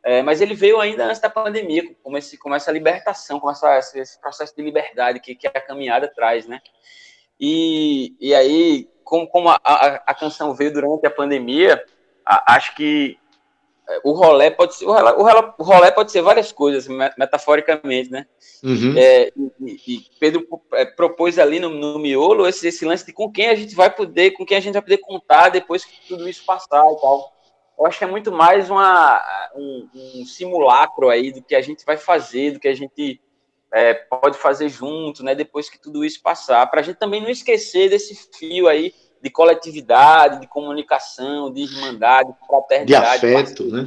[0.09, 3.77] É, mas ele veio ainda antes da pandemia, com, esse, com essa libertação, com essa,
[3.77, 6.59] esse processo de liberdade que, que a caminhada traz, né?
[7.39, 11.85] E, e aí, como, como a, a, a canção veio durante a pandemia,
[12.25, 13.19] a, acho que
[14.03, 18.25] o rolé pode ser, o rolé, o rolé pode ser várias coisas, metaforicamente, né?
[18.63, 18.95] Uhum.
[18.97, 20.43] É, e, e, Pedro
[20.73, 23.93] é, propôs ali no, no miolo esse, esse, lance de com quem a gente vai
[23.93, 27.38] poder, com quem a gente vai poder contar depois que tudo isso passar e tal.
[27.79, 29.23] Eu acho que é muito mais uma,
[29.55, 33.21] um, um simulacro aí do que a gente vai fazer, do que a gente
[33.71, 35.33] é, pode fazer junto, né?
[35.33, 39.29] Depois que tudo isso passar, para a gente também não esquecer desse fio aí de
[39.29, 43.21] coletividade, de comunicação, de irmandade, de fraternidade.
[43.21, 43.85] De afeto, né?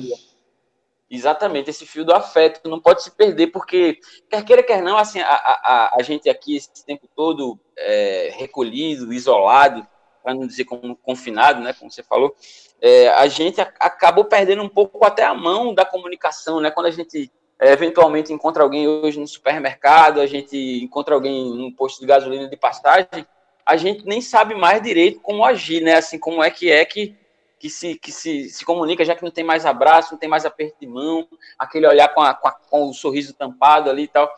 [1.10, 3.98] Exatamente, esse fio do afeto não pode se perder, porque,
[4.30, 9.12] quer queira, quer não, assim, a, a, a gente aqui, esse tempo todo é, recolhido,
[9.12, 9.86] isolado,
[10.22, 12.34] para não dizer como confinado, né, como você falou,
[12.80, 16.90] é, a gente acabou perdendo um pouco até a mão da comunicação, né, quando a
[16.90, 17.30] gente
[17.62, 22.48] é, eventualmente encontra alguém hoje no supermercado, a gente encontra alguém num posto de gasolina
[22.48, 23.24] de passagem,
[23.64, 25.94] a gente nem sabe mais direito como agir, né?
[25.94, 27.16] Assim, como é que é que,
[27.58, 30.44] que, se, que se, se comunica, já que não tem mais abraço, não tem mais
[30.44, 34.08] aperto de mão, aquele olhar com, a, com, a, com o sorriso tampado ali e
[34.08, 34.28] tal.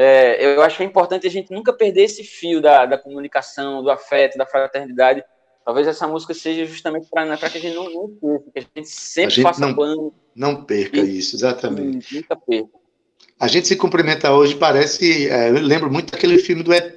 [0.00, 3.82] É, eu acho que é importante a gente nunca perder esse fio da, da comunicação,
[3.82, 5.24] do afeto, da fraternidade.
[5.64, 8.88] Talvez essa música seja justamente para que a gente não, não perca, que a gente
[8.88, 10.14] sempre a gente faça não, plano.
[10.34, 12.14] Não perca e, isso, exatamente.
[12.14, 12.78] Nunca perca.
[13.40, 15.28] A gente se cumprimenta hoje, parece.
[15.28, 16.96] É, eu lembro muito daquele filme do ET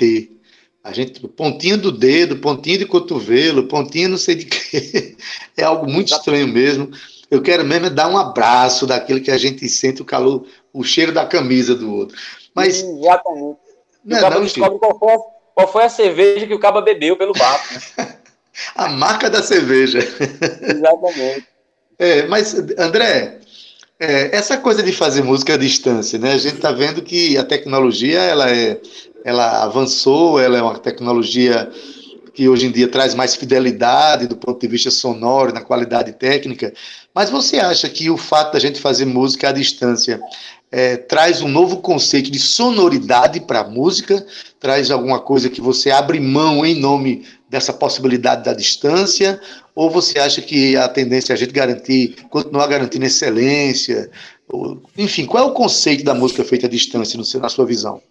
[0.83, 5.15] a gente, pontinho do dedo, pontinho de cotovelo, pontinho não sei de quê.
[5.55, 6.89] É algo muito estranho mesmo.
[7.29, 10.83] Eu quero mesmo é dar um abraço daquele que a gente sente o calor, o
[10.83, 12.17] cheiro da camisa do outro.
[12.55, 12.83] Mas.
[12.83, 13.57] Exatamente.
[14.03, 15.17] Não, o não, descobre qual foi, a,
[15.53, 17.73] qual foi, a, cerveja que o cabo bebeu pelo bafo.
[17.97, 18.17] Né?
[18.75, 19.99] a marca da cerveja.
[19.99, 21.47] Exatamente.
[21.99, 23.39] É, mas, André,
[23.99, 26.33] é, essa coisa de fazer música à distância, né?
[26.33, 28.81] A gente está vendo que a tecnologia ela é,
[29.23, 31.71] ela avançou, ela é uma tecnologia
[32.41, 36.73] que hoje em dia traz mais fidelidade do ponto de vista sonoro, na qualidade técnica.
[37.13, 40.19] Mas você acha que o fato da gente fazer música à distância
[40.71, 44.25] é, traz um novo conceito de sonoridade para a música?
[44.59, 49.39] Traz alguma coisa que você abre mão em nome dessa possibilidade da distância?
[49.75, 54.09] Ou você acha que a tendência é a gente garantir, continuar garantindo excelência?
[54.97, 58.01] Enfim, qual é o conceito da música feita à distância, na sua visão?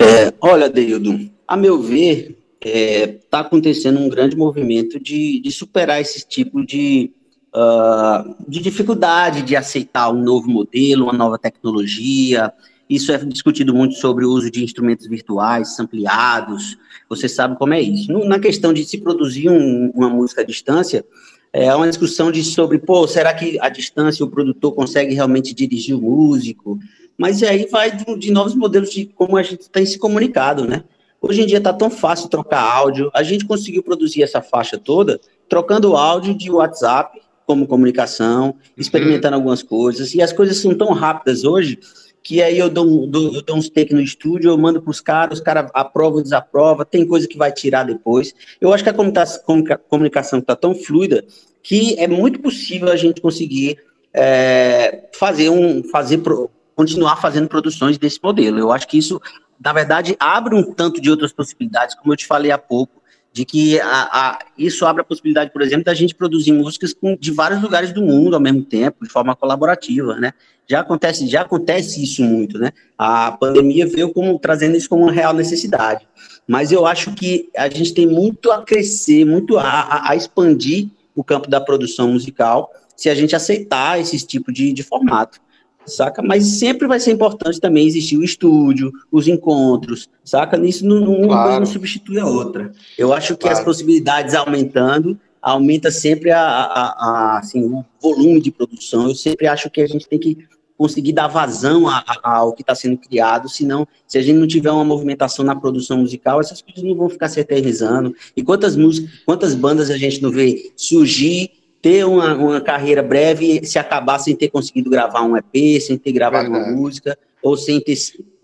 [0.00, 5.50] É, olha, Deildo, a meu ver, está é, tá acontecendo um grande movimento de, de
[5.50, 7.10] superar esse tipo de,
[7.54, 12.52] uh, de dificuldade de aceitar um novo modelo, uma nova tecnologia.
[12.88, 16.78] Isso é discutido muito sobre o uso de instrumentos virtuais, ampliados.
[17.08, 18.10] Você sabe como é isso.
[18.10, 21.04] No, na questão de se produzir um, uma música à distância,
[21.52, 25.96] é uma discussão de sobre, pô, será que a distância o produtor consegue realmente dirigir
[25.96, 26.78] o músico?
[27.16, 30.82] Mas aí vai de, de novos modelos de como a gente tem se comunicado, né?
[31.26, 33.10] Hoje em dia está tão fácil trocar áudio.
[33.14, 38.54] A gente conseguiu produzir essa faixa toda trocando áudio de WhatsApp como comunicação, uhum.
[38.76, 39.40] experimentando uhum.
[39.40, 40.14] algumas coisas.
[40.14, 41.78] E as coisas são tão rápidas hoje
[42.22, 45.00] que aí eu dou, dou, eu dou uns takes no estúdio, eu mando para os
[45.00, 48.34] caras, os caras aprovam, desaprovam, tem coisa que vai tirar depois.
[48.60, 51.24] Eu acho que a comunicação está tão fluida
[51.62, 53.78] que é muito possível a gente conseguir
[54.12, 58.58] é, fazer um fazer pro, continuar fazendo produções desse modelo.
[58.58, 59.20] Eu acho que isso,
[59.62, 63.44] na verdade, abre um tanto de outras possibilidades, como eu te falei há pouco, de
[63.44, 67.32] que a, a, isso abre a possibilidade, por exemplo, da gente produzir músicas com, de
[67.32, 70.32] vários lugares do mundo ao mesmo tempo, de forma colaborativa, né?
[70.68, 72.70] Já acontece, já acontece isso muito, né?
[72.96, 76.06] A pandemia veio como trazendo isso como uma real necessidade.
[76.46, 81.24] Mas eu acho que a gente tem muito a crescer, muito a, a expandir o
[81.24, 85.40] campo da produção musical, se a gente aceitar esse tipo de, de formato
[85.86, 86.22] saca?
[86.22, 90.56] Mas sempre vai ser importante também existir o estúdio, os encontros, saca?
[90.56, 91.60] Nisso não, não, claro.
[91.60, 92.72] não substitui a outra.
[92.96, 93.58] Eu acho que claro.
[93.58, 99.08] as possibilidades aumentando, aumenta sempre a, a, a, assim, o volume de produção.
[99.08, 100.38] Eu sempre acho que a gente tem que
[100.76, 101.84] conseguir dar vazão
[102.22, 105.98] ao que está sendo criado, senão, se a gente não tiver uma movimentação na produção
[105.98, 108.14] musical, essas coisas não vão ficar se eternizando.
[108.36, 113.60] E quantas músicas, quantas bandas a gente não vê surgir ter uma, uma carreira breve
[113.60, 116.70] e se acabar sem ter conseguido gravar um EP, sem ter gravado Verdade.
[116.70, 117.94] uma música, ou sem ter,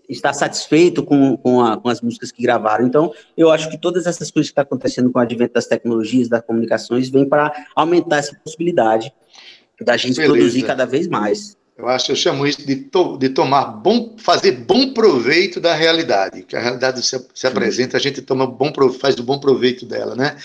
[0.07, 2.85] estar satisfeito com, com, a, com, as músicas que gravaram.
[2.85, 5.65] Então, eu acho que todas essas coisas que estão tá acontecendo com o advento das
[5.65, 9.11] tecnologias, das comunicações, vêm para aumentar essa possibilidade
[9.81, 10.33] da gente Beleza.
[10.33, 11.57] produzir cada vez mais.
[11.75, 16.43] Eu acho, eu chamo isso de, to, de tomar bom, fazer bom proveito da realidade,
[16.43, 20.15] que a realidade se, se apresenta, a gente toma bom, faz o bom proveito dela,
[20.15, 20.37] né?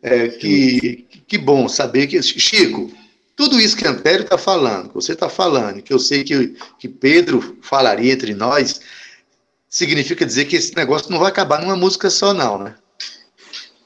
[0.00, 2.20] É, que, que bom saber que.
[2.22, 2.90] Chico,
[3.36, 6.88] tudo isso que Antério está falando, que você está falando, que eu sei que, que
[6.88, 8.80] Pedro falaria entre nós,
[9.68, 12.74] significa dizer que esse negócio não vai acabar numa música só, não, né?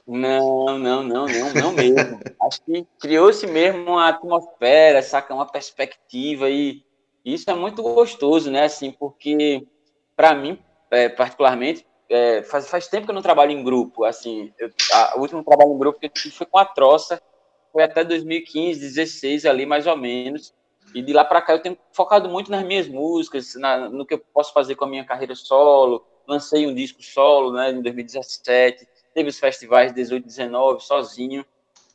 [0.06, 2.20] Não, não, não, não, não mesmo.
[2.42, 6.82] Acho que criou-se mesmo uma atmosfera, saca, uma perspectiva e
[7.24, 8.64] isso é muito gostoso, né?
[8.64, 9.66] Assim, porque
[10.16, 10.58] para mim,
[10.90, 14.04] é, particularmente, é, faz, faz tempo que eu não trabalho em grupo.
[14.04, 17.20] Assim, eu, a, o último trabalho em grupo que eu tive foi com a Troça,
[17.72, 20.54] foi até 2015, 16 ali mais ou menos.
[20.94, 24.14] E de lá para cá eu tenho focado muito nas minhas músicas, na, no que
[24.14, 26.04] eu posso fazer com a minha carreira solo.
[26.28, 31.44] Lancei um disco solo, né, em 2017 teve os festivais 18, 19, sozinho.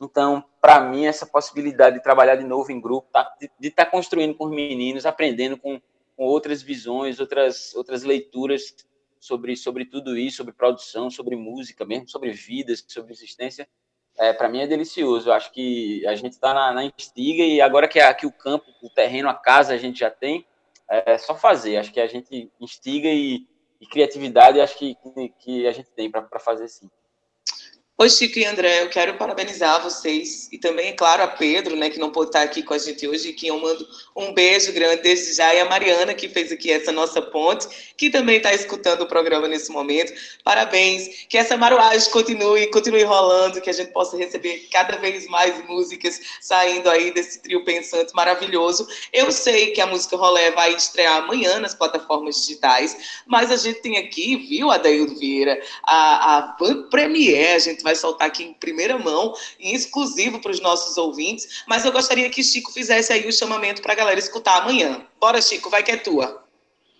[0.00, 3.90] Então, para mim, essa possibilidade de trabalhar de novo em grupo, tá, de estar tá
[3.90, 5.80] construindo com os meninos, aprendendo com,
[6.16, 8.74] com, outras visões, outras, outras leituras
[9.18, 13.68] sobre, sobre tudo isso, sobre produção, sobre música mesmo, sobre vidas, sobre existência,
[14.18, 15.28] é, para mim é delicioso.
[15.28, 18.66] Eu acho que a gente está na, na instiga e agora que aqui o campo,
[18.82, 20.44] o terreno, a casa a gente já tem,
[20.90, 21.76] é, é só fazer.
[21.76, 23.46] Acho que a gente instiga e,
[23.80, 26.90] e criatividade, acho que, que, que a gente tem para fazer sim.
[28.00, 31.90] Oi, Chico e André, eu quero parabenizar vocês e também, é claro, a Pedro, né,
[31.90, 33.84] que não pôde estar aqui com a gente hoje, que eu mando
[34.14, 38.08] um beijo grande desde já, e a Mariana, que fez aqui essa nossa ponte, que
[38.08, 40.12] também está escutando o programa nesse momento.
[40.44, 45.66] Parabéns, que essa maruagem continue, continue rolando, que a gente possa receber cada vez mais
[45.66, 48.86] músicas saindo aí desse trio pensante maravilhoso.
[49.12, 53.80] Eu sei que a música Rolé vai estrear amanhã nas plataformas digitais, mas a gente
[53.80, 56.42] tem aqui, viu, Adaildo Vieira, a, a
[56.88, 61.64] Premiere, a gente vai soltar aqui em primeira mão, em exclusivo para os nossos ouvintes,
[61.66, 65.06] mas eu gostaria que Chico fizesse aí o chamamento para a galera escutar amanhã.
[65.20, 66.44] Bora, Chico, vai que é tua.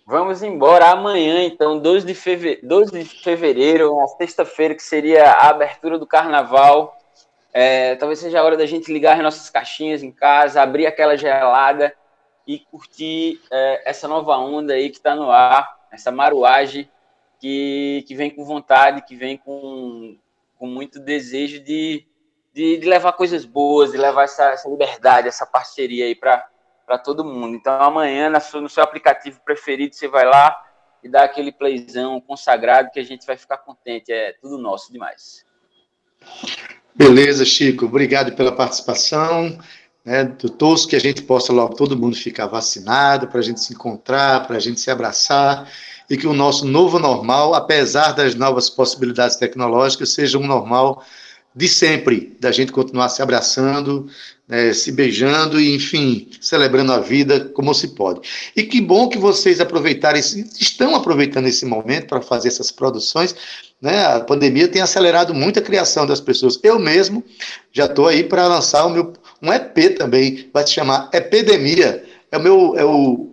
[0.06, 5.50] Vamos embora amanhã, então, 12 de fevereiro, 12 de fevereiro uma sexta-feira, que seria a
[5.50, 6.96] abertura do carnaval.
[7.52, 11.14] É, talvez seja a hora da gente ligar as nossas caixinhas em casa, abrir aquela
[11.14, 11.94] gelada
[12.46, 16.88] e curtir é, essa nova onda aí que está no ar, essa maruagem
[17.38, 20.16] que, que vem com vontade, que vem com,
[20.58, 22.04] com muito desejo de,
[22.52, 27.24] de, de levar coisas boas, de levar essa, essa liberdade, essa parceria aí para todo
[27.24, 27.56] mundo.
[27.56, 30.56] Então, amanhã, sua, no seu aplicativo preferido, você vai lá
[31.02, 34.12] e dá aquele playzão consagrado que a gente vai ficar contente.
[34.12, 35.46] É tudo nosso demais.
[36.94, 37.86] Beleza, Chico.
[37.86, 39.56] Obrigado pela participação.
[40.04, 40.24] Né,
[40.56, 44.46] torço que a gente possa logo todo mundo ficar vacinado, para a gente se encontrar,
[44.46, 45.70] para a gente se abraçar
[46.08, 51.04] e que o nosso novo normal, apesar das novas possibilidades tecnológicas, seja um normal
[51.54, 54.06] de sempre, da gente continuar se abraçando,
[54.46, 58.20] né, se beijando e, enfim, celebrando a vida como se pode.
[58.54, 63.34] E que bom que vocês aproveitarem, estão aproveitando esse momento para fazer essas produções.
[63.82, 64.04] Né?
[64.06, 66.58] A pandemia tem acelerado muito a criação das pessoas.
[66.62, 67.24] Eu mesmo
[67.72, 72.04] já estou aí para lançar o meu um EP também, vai se chamar Epidemia.
[72.30, 73.30] É o meu é o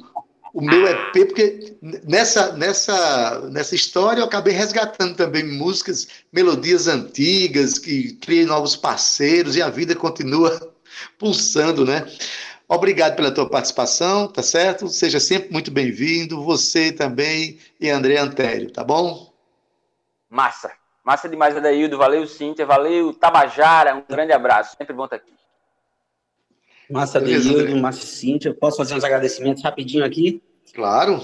[0.55, 7.77] o meu EP, porque nessa, nessa, nessa história eu acabei resgatando também músicas, melodias antigas,
[7.77, 10.73] que criei novos parceiros e a vida continua
[11.19, 12.05] pulsando, né?
[12.69, 14.87] Obrigado pela tua participação, tá certo?
[14.87, 19.33] Seja sempre muito bem-vindo, você também e André Antério, tá bom?
[20.29, 20.71] Massa,
[21.03, 25.33] massa demais, Adaildo, valeu Cíntia, valeu Tabajara, um grande abraço, sempre bom estar aqui.
[26.89, 28.53] Massa, Deildo, Massa Cíntia.
[28.53, 30.41] Posso fazer uns agradecimentos rapidinho aqui?
[30.73, 31.21] Claro.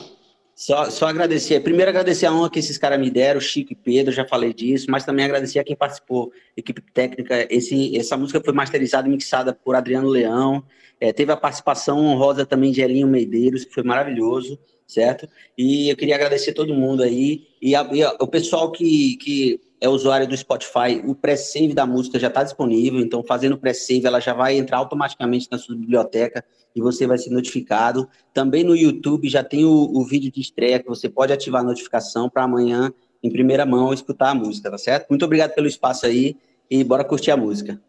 [0.55, 1.59] Só, só agradecer.
[1.61, 4.87] Primeiro, agradecer a honra que esses caras me deram, Chico e Pedro, já falei disso,
[4.89, 7.47] mas também agradecer a quem participou, equipe técnica.
[7.49, 10.63] Esse, essa música foi masterizada e mixada por Adriano Leão.
[10.99, 15.27] É, teve a participação honrosa também de Elinho Medeiros, que foi maravilhoso, certo?
[15.57, 17.47] E eu queria agradecer todo mundo aí.
[17.59, 21.87] E, a, e a, o pessoal que, que é usuário do Spotify, o pré-save da
[21.87, 25.75] música já está disponível, então fazendo o pré-save ela já vai entrar automaticamente na sua
[25.75, 28.07] biblioteca e você vai ser notificado.
[28.31, 31.65] Também no YouTube já tem o, o vídeo de estreia que você pode ativar a
[31.65, 35.09] notificação para amanhã, em primeira mão, escutar a música, tá certo?
[35.09, 36.37] Muito obrigado pelo espaço aí
[36.69, 37.81] e bora curtir a música.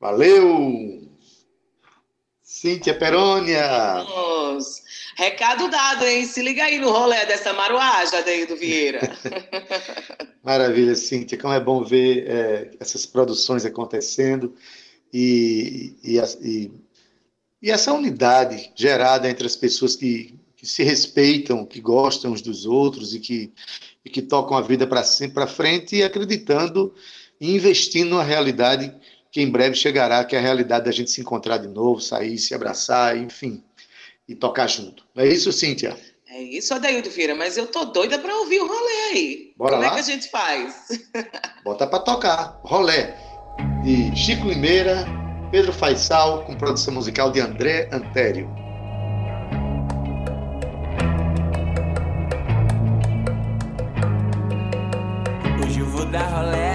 [0.00, 1.13] Valeu!
[2.64, 4.02] Cíntia Perônia!
[4.08, 4.82] Vamos!
[5.18, 6.24] Recado dado, hein?
[6.24, 9.00] Se liga aí no rolê dessa maruagem, Adeildo Vieira.
[10.42, 11.36] Maravilha, Cíntia.
[11.36, 14.54] Como é bom ver é, essas produções acontecendo
[15.12, 16.70] e, e, e,
[17.60, 22.64] e, essa unidade gerada entre as pessoas que, que, se respeitam, que gostam uns dos
[22.64, 23.52] outros e que,
[24.02, 26.94] e que tocam a vida para sempre para frente e acreditando
[27.38, 28.90] e investindo na realidade
[29.34, 32.38] que em breve chegará, que é a realidade da gente se encontrar de novo, sair,
[32.38, 33.60] se abraçar, enfim
[34.28, 35.02] e tocar junto.
[35.12, 35.98] Não é isso, Cíntia?
[36.30, 39.52] É isso, Adaildo Vieira, mas eu tô doida para ouvir o rolê aí.
[39.56, 39.90] Bora Como lá?
[39.90, 40.86] é que a gente faz?
[41.64, 42.60] Bota para tocar.
[42.62, 43.12] Rolê
[43.82, 45.04] de Chico Limeira,
[45.50, 48.48] Pedro Faisal, com produção musical de André Antério.
[55.60, 56.73] Hoje eu vou dar rolê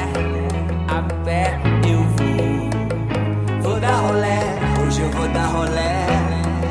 [5.59, 6.05] rolé,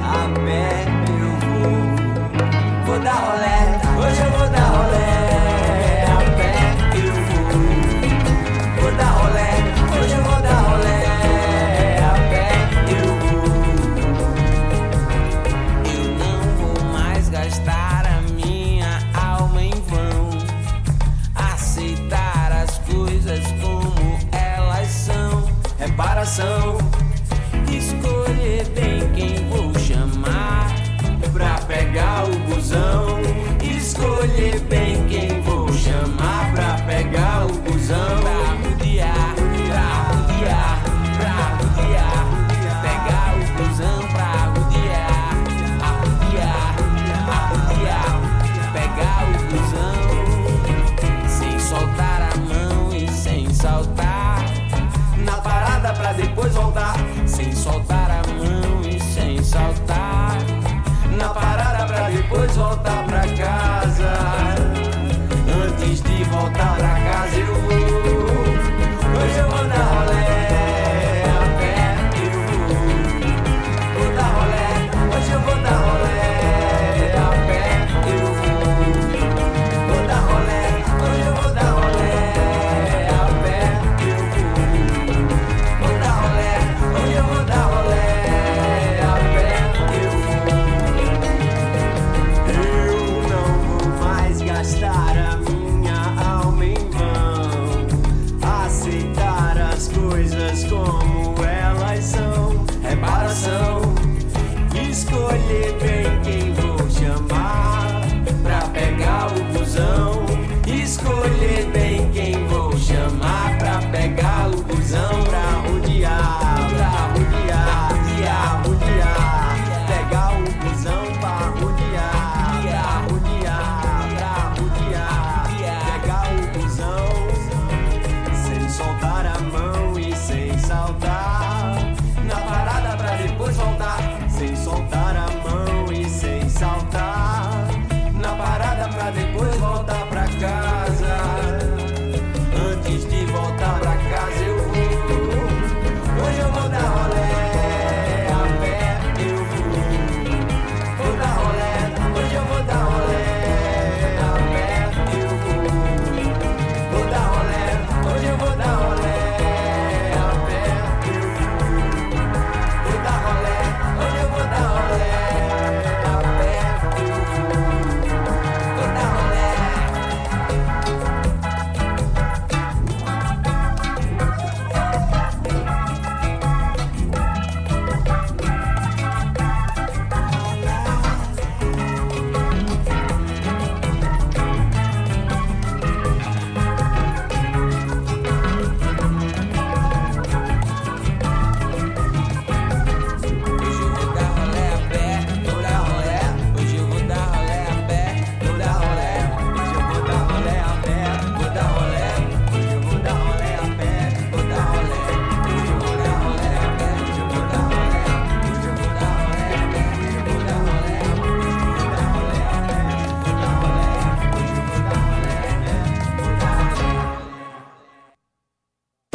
[0.02, 0.64] a pé
[1.20, 1.76] eu vou.
[2.86, 3.58] Vou dar rolé,
[4.00, 5.08] hoje eu vou dar rolé,
[6.06, 6.52] a pé
[6.96, 7.48] eu vou.
[8.80, 9.50] Vou dar rolé,
[10.00, 11.00] hoje eu vou dar rolé,
[12.00, 12.48] a pé
[12.96, 13.48] eu vou.
[15.94, 20.30] Eu não vou mais gastar a minha alma em vão,
[21.34, 25.44] aceitar as coisas como elas são.
[25.78, 26.67] Reparação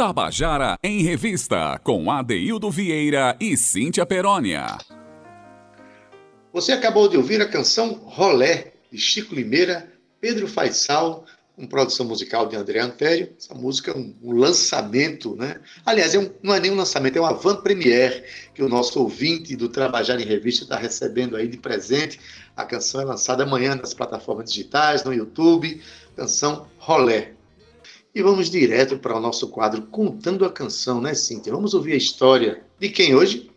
[0.06, 4.76] Tabajara em Revista, com Adeildo Vieira e Cíntia Perónia.
[6.52, 9.90] Você acabou de ouvir a canção Rolé, de Chico Limeira,
[10.20, 11.24] Pedro Faisal,
[11.56, 13.32] com produção musical de André Antério.
[13.38, 15.58] Essa música é um, lançamento, né?
[15.86, 18.24] Aliás, é um, não é nem um lançamento, é uma van premiere
[18.54, 22.20] que o nosso ouvinte do Trabalhar em Revista está recebendo aí de presente.
[22.54, 25.80] A canção é lançada amanhã nas plataformas digitais, no YouTube.
[26.14, 27.32] Canção Rolé.
[28.14, 31.52] E vamos direto para o nosso quadro Contando a Canção, né, Cíntia?
[31.52, 33.50] Vamos ouvir a história de quem hoje?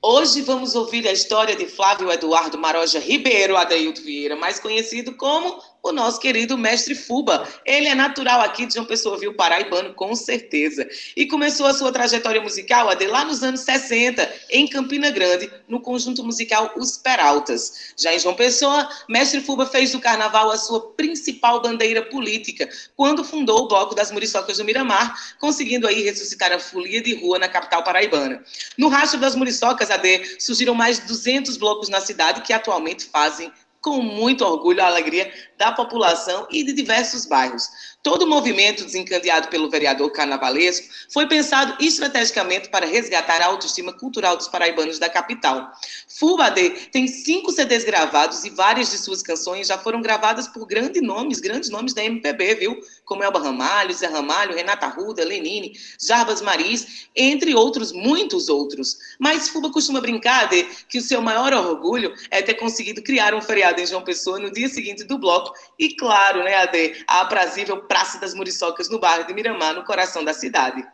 [0.00, 5.60] Hoje vamos ouvir a história de Flávio Eduardo Maroja Ribeiro Adeildo Vieira, mais conhecido como
[5.84, 7.46] o nosso querido mestre Fuba.
[7.64, 10.88] Ele é natural aqui de João Pessoa, viu, paraibano, com certeza.
[11.14, 15.78] E começou a sua trajetória musical, Ade, lá nos anos 60, em Campina Grande, no
[15.78, 17.92] conjunto musical Os Peraltas.
[17.98, 22.66] Já em João Pessoa, mestre Fuba fez do carnaval a sua principal bandeira política,
[22.96, 27.38] quando fundou o Bloco das Muriçocas do Miramar, conseguindo aí ressuscitar a folia de rua
[27.38, 28.42] na capital paraibana.
[28.78, 33.52] No rastro das Muriçocas, Ade, surgiram mais de 200 blocos na cidade que atualmente fazem
[33.84, 37.93] com muito orgulho a alegria da população e de diversos bairros.
[38.04, 44.36] Todo o movimento desencadeado pelo vereador carnavalesco foi pensado estrategicamente para resgatar a autoestima cultural
[44.36, 45.72] dos paraibanos da capital.
[46.06, 51.00] Fubade tem cinco CDs gravados e várias de suas canções já foram gravadas por grandes
[51.02, 52.78] nomes, grandes nomes da MPB, viu?
[53.06, 58.98] Como Elba Ramalho, Zé Ramalho, Renata Ruda, Lenine, Jarbas Maris, entre outros, muitos outros.
[59.18, 63.40] Mas Fuba costuma brincar de que o seu maior orgulho é ter conseguido criar um
[63.40, 67.78] feriado em João Pessoa no dia seguinte do bloco e, claro, né, Ade, a aprazível
[67.94, 70.84] Praça das Muriçocas, no bairro de Miramar, no coração da cidade.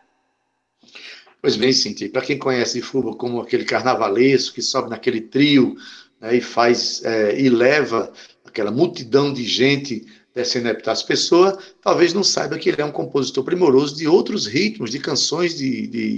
[1.40, 5.74] Pois bem, Cintia, para quem conhece Fuba como aquele carnavalesco que sobe naquele trio
[6.20, 8.12] né, e faz é, e leva
[8.44, 13.44] aquela multidão de gente descendo as pessoas, talvez não saiba que ele é um compositor
[13.44, 16.16] primoroso de outros ritmos, de canções de, de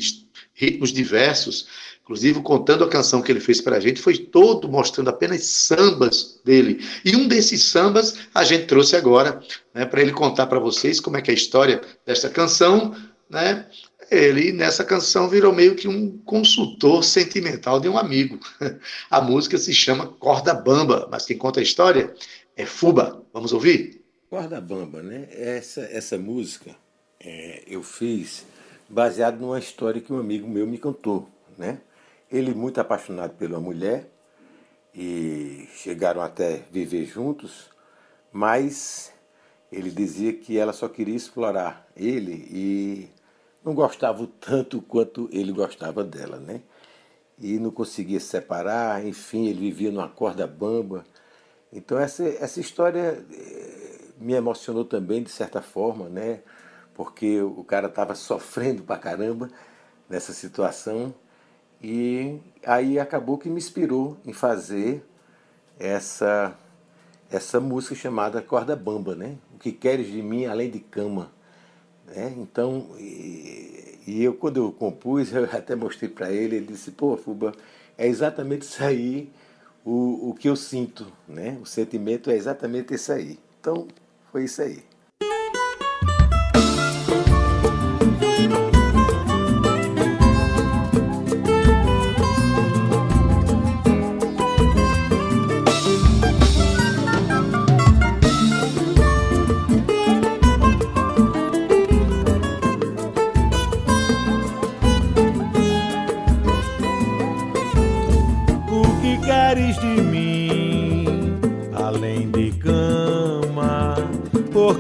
[0.53, 1.69] ritmos diversos.
[2.03, 6.41] Inclusive, contando a canção que ele fez para a gente, foi todo mostrando apenas sambas
[6.45, 6.85] dele.
[7.05, 9.41] E um desses sambas a gente trouxe agora,
[9.73, 12.95] né, para ele contar para vocês como é que é a história desta canção,
[13.31, 13.67] né?
[14.11, 18.39] Ele, nessa canção, virou meio que um consultor sentimental de um amigo.
[19.09, 22.13] A música se chama Corda Bamba, mas quem conta a história
[22.55, 23.25] é Fuba.
[23.33, 24.05] Vamos ouvir?
[24.29, 25.29] Corda Bamba, né?
[25.31, 26.77] Essa, essa música
[27.19, 28.45] é, eu fiz
[28.87, 31.27] baseado numa história que um amigo meu me contou,
[31.57, 31.81] né?
[32.33, 34.09] Ele muito apaixonado pela mulher
[34.95, 37.69] e chegaram até viver juntos,
[38.33, 39.13] mas
[39.71, 43.11] ele dizia que ela só queria explorar ele e
[43.63, 46.63] não gostava tanto quanto ele gostava dela, né?
[47.39, 51.05] E não conseguia se separar, enfim, ele vivia numa corda bamba.
[51.71, 56.41] Então essa, essa história eh, me emocionou também de certa forma, né?
[56.95, 59.51] Porque o cara estava sofrendo pra caramba
[60.09, 61.15] nessa situação
[61.83, 65.05] e aí acabou que me inspirou em fazer
[65.79, 66.57] essa
[67.31, 69.37] essa música chamada Corda Bamba, né?
[69.55, 71.33] O que queres de mim além de cama,
[72.07, 72.35] né?
[72.37, 77.17] Então, e, e eu quando eu compus, eu até mostrei para ele, ele disse: "Pô,
[77.17, 77.53] Fuba,
[77.99, 79.31] é exatamente isso aí
[79.85, 81.59] o, o que eu sinto, né?
[81.63, 83.39] O sentimento é exatamente isso aí".
[83.61, 83.89] Então,
[84.31, 84.92] foi isso aí.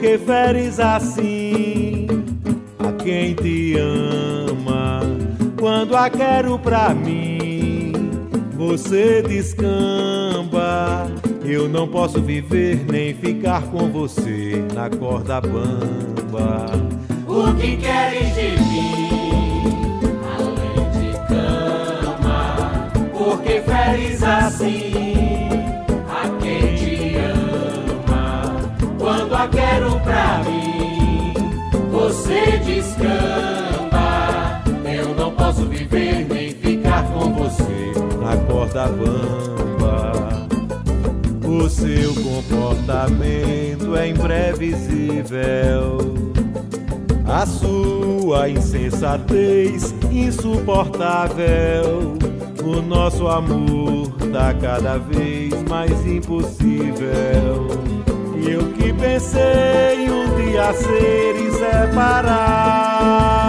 [0.02, 2.08] Preferes assim
[2.80, 5.00] a quem te ama.
[5.56, 7.92] Quando a quero pra mim,
[8.56, 11.06] você descamba.
[11.44, 16.66] Eu não posso viver nem ficar com você na corda bamba.
[17.24, 20.02] O que queres de mim?
[20.36, 25.11] Além de cama, porque feres assim
[38.88, 40.46] bamba.
[41.46, 45.98] O seu comportamento é imprevisível.
[47.26, 52.16] A sua insensatez insuportável.
[52.64, 57.68] O nosso amor tá cada vez mais impossível.
[58.36, 63.41] E eu que pensei um dia ser inseparável.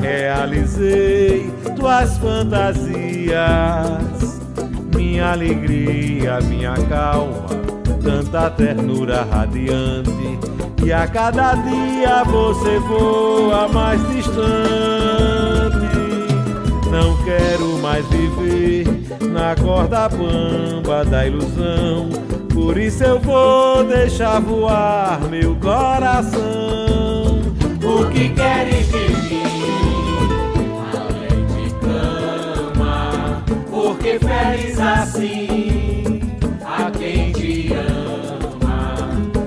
[0.00, 2.80] Realizei tuas fantasias,
[4.94, 7.46] minha alegria, minha calma,
[8.02, 10.38] tanta ternura radiante.
[10.84, 14.40] E a cada dia você voa mais distante.
[16.90, 18.86] Não quero mais viver
[19.30, 22.08] na corda bamba da ilusão.
[22.52, 26.40] Por isso eu vou deixar voar meu coração.
[27.82, 29.29] O que queres de
[34.10, 36.20] porque feliz assim
[36.64, 38.96] a quem te ama.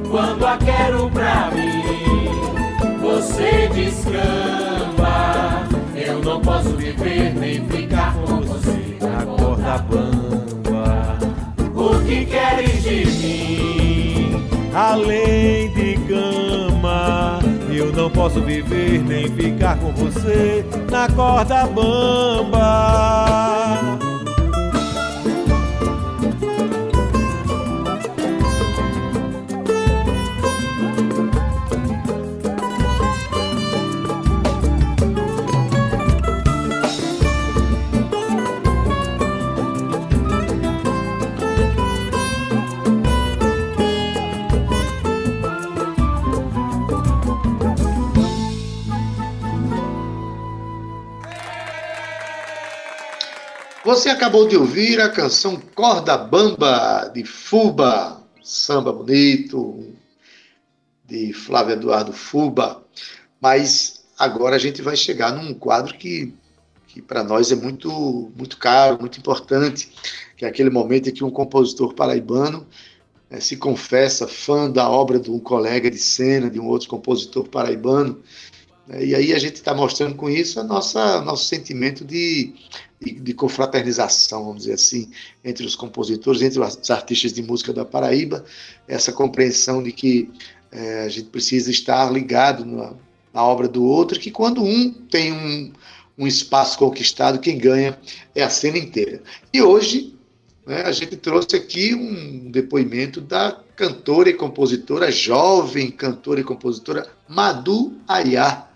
[0.09, 2.29] Quando a quero pra mim,
[3.01, 5.67] você descamba.
[5.95, 11.17] Eu não posso viver nem ficar com você na corda bamba.
[11.75, 14.47] O que queres de mim?
[14.73, 17.39] Além de cama,
[17.69, 23.52] eu não posso viver nem ficar com você na corda bamba.
[53.93, 59.93] Você acabou de ouvir a canção Corda Bamba, de Fuba, samba bonito,
[61.05, 62.83] de Flávio Eduardo Fuba.
[63.39, 66.33] Mas agora a gente vai chegar num quadro que,
[66.87, 69.91] que para nós é muito, muito caro, muito importante,
[70.35, 72.65] que é aquele momento em que um compositor paraibano
[73.29, 77.47] né, se confessa fã da obra de um colega de cena, de um outro compositor
[77.47, 78.23] paraibano,
[78.89, 82.53] e aí a gente está mostrando com isso a nossa nosso sentimento de,
[82.99, 85.09] de, de, confraternização, vamos dizer assim,
[85.43, 88.43] entre os compositores, entre os artistas de música da Paraíba,
[88.85, 90.29] essa compreensão de que
[90.69, 92.93] é, a gente precisa estar ligado na,
[93.33, 95.71] na, obra do outro, que quando um tem um,
[96.17, 97.97] um espaço conquistado, quem ganha
[98.35, 99.21] é a cena inteira.
[99.53, 100.13] E hoje
[100.65, 107.07] né, a gente trouxe aqui um depoimento da cantora e compositora, jovem cantora e compositora
[107.29, 108.67] Madu Ayá,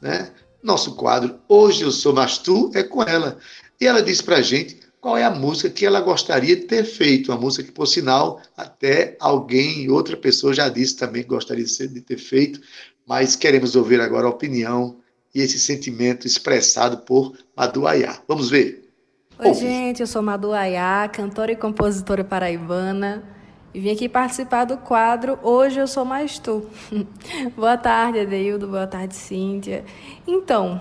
[0.00, 0.30] né?
[0.62, 3.38] Nosso quadro Hoje Eu Sou Mais Tu é com ela.
[3.80, 6.84] E ela disse para a gente qual é a música que ela gostaria de ter
[6.84, 7.30] feito.
[7.30, 12.00] Uma música que, por sinal, até alguém, outra pessoa já disse também que gostaria de
[12.00, 12.60] ter feito.
[13.06, 14.96] Mas queremos ouvir agora a opinião
[15.34, 18.20] e esse sentimento expressado por Madu Ayá.
[18.26, 18.90] Vamos ver.
[19.38, 19.60] Oi, Ouve.
[19.60, 23.35] gente, eu sou Madu Ayá, cantora e compositora paraibana.
[23.74, 26.66] E vim aqui participar do quadro Hoje Eu Sou Mais Tu.
[27.54, 28.66] boa tarde, Adeildo.
[28.68, 29.84] Boa tarde, Cíntia.
[30.26, 30.80] Então,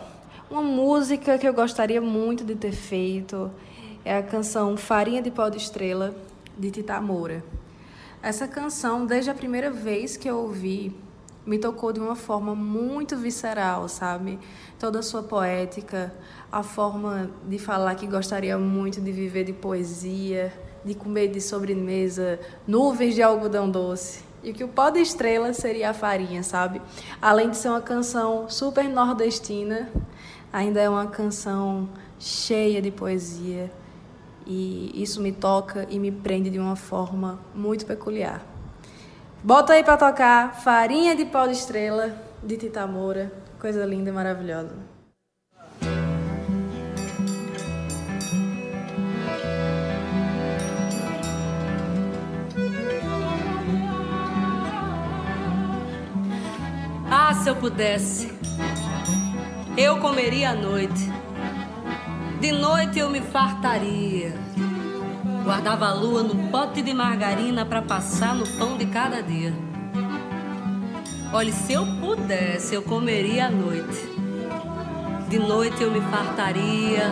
[0.50, 3.52] uma música que eu gostaria muito de ter feito
[4.06, 6.16] é a canção Farinha de Pó de Estrela,
[6.58, 7.44] de Tita Moura.
[8.22, 10.96] Essa canção, desde a primeira vez que eu ouvi,
[11.46, 14.40] me tocou de uma forma muito visceral, sabe?
[14.80, 16.14] Toda a sua poética,
[16.52, 20.54] a forma de falar que gostaria muito de viver de poesia,
[20.86, 24.24] de comer de sobremesa nuvens de algodão doce.
[24.44, 26.80] E que o pó de estrela seria a farinha, sabe?
[27.20, 29.90] Além de ser uma canção super nordestina,
[30.54, 33.72] ainda é uma canção cheia de poesia.
[34.46, 38.46] E isso me toca e me prende de uma forma muito peculiar.
[39.44, 43.32] Bota aí para tocar Farinha de Pó de Estrela, de Tita Moura.
[43.60, 44.95] Coisa linda e maravilhosa.
[57.28, 58.32] Ah, se eu pudesse,
[59.76, 61.12] eu comeria à noite.
[62.40, 64.32] De noite eu me fartaria.
[65.44, 69.52] Guardava a lua no pote de margarina para passar no pão de cada dia.
[71.34, 74.08] Olhe, se eu pudesse, eu comeria à noite.
[75.28, 77.12] De noite eu me fartaria.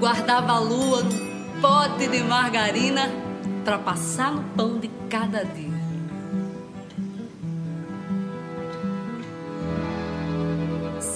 [0.00, 3.10] Guardava a lua no pote de margarina
[3.62, 5.73] para passar no pão de cada dia.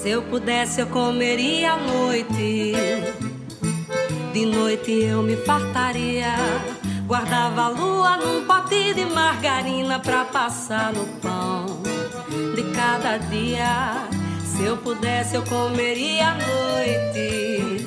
[0.01, 2.73] Se eu pudesse, eu comeria à noite.
[4.33, 6.37] De noite eu me fartaria.
[7.05, 11.83] Guardava a lua num pote de margarina pra passar no pão
[12.55, 14.07] de cada dia.
[14.45, 17.85] Se eu pudesse, eu comeria à noite.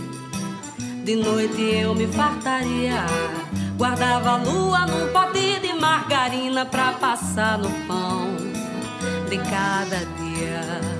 [1.05, 3.05] De noite eu me fartaria.
[3.78, 8.36] Guardava a lua num pote de margarina pra passar no pão
[9.30, 10.21] de cada dia.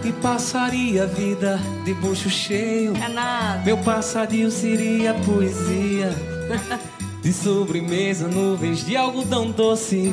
[0.04, 2.94] E passaria a vida de bucho cheio.
[2.96, 3.64] É nada.
[3.64, 6.10] Meu passarinho seria poesia.
[7.22, 10.12] De sobremesa, nuvens de algodão doce.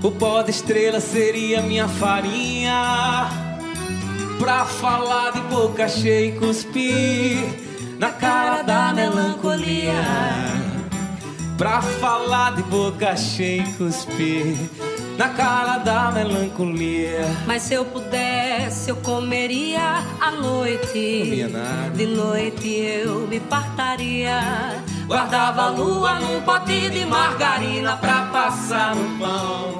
[0.00, 3.28] O pó de estrela seria minha farinha.
[4.38, 7.44] Pra falar de boca cheia e cuspir
[7.98, 9.92] na cara da melancolia.
[11.58, 14.56] Pra falar de boca cheia e cuspir
[15.16, 17.26] na cara da melancolia.
[17.46, 21.22] Mas se eu pudesse, eu comeria à noite.
[21.24, 21.90] Comia nada.
[21.94, 24.40] De noite eu me fartaria.
[25.06, 29.78] Guardava a lua num pote de margarina pra passar no pão.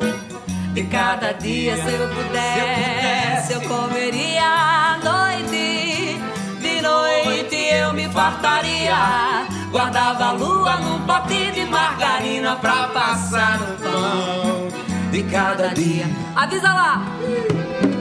[0.72, 6.18] De cada dia, se eu pudesse, eu comeria à noite.
[6.60, 9.46] De noite eu me fartaria.
[9.70, 14.85] Guardava a lua num pote de margarina pra passar no pão.
[15.16, 16.04] De cada dia.
[16.36, 17.95] Avisa lá!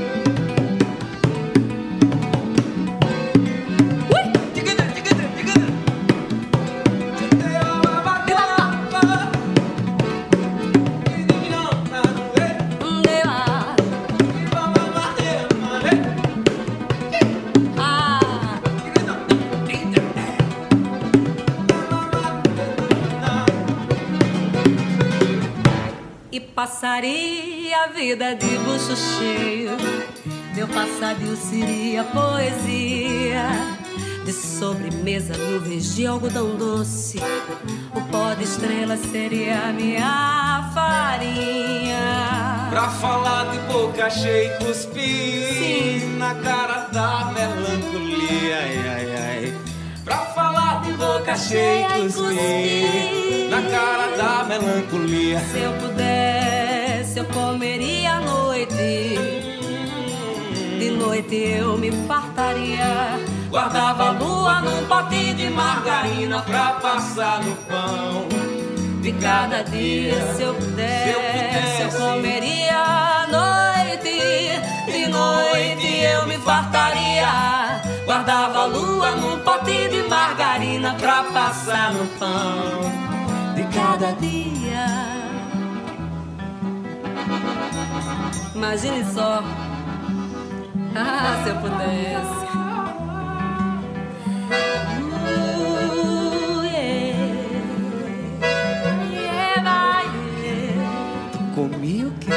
[26.55, 29.71] Passaria a vida de bucho cheio.
[30.55, 33.49] Meu passadio seria poesia.
[34.23, 37.19] De sobremesa, nuvens de algodão doce.
[37.93, 42.67] O pó de estrela seria minha farinha.
[42.69, 48.57] Pra falar de boca cheia e cuspir na cara da melancolia.
[48.57, 49.74] Ai, ai, ai.
[50.97, 55.39] Boca cheia e cuspir na cara da melancolia.
[55.51, 59.17] Se eu pudesse, eu comeria à noite.
[60.79, 63.19] De noite eu me fartaria.
[63.49, 68.27] Guardava a lua num pote de margarina pra passar no pão.
[69.01, 74.91] De cada dia, se eu pudesse, eu comeria à noite.
[74.91, 77.74] De noite eu me fartaria.
[78.05, 82.81] Guardava a lua num pote de margarina pra passar no pão.
[83.55, 84.85] De cada dia.
[88.53, 89.43] Imagine só.
[90.97, 92.45] Ah, se eu pudesse.
[95.27, 97.19] Uh, yeah.
[99.11, 100.03] Yeah,
[100.41, 101.53] yeah.
[101.53, 102.31] Comia o quê?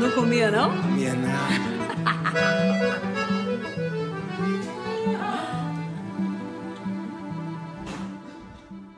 [0.00, 0.70] Não comia, não?
[0.82, 3.06] Comia nada.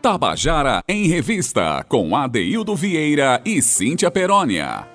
[0.00, 4.86] Tabajara em Revista, com Adeildo Vieira e Cíntia Perónia.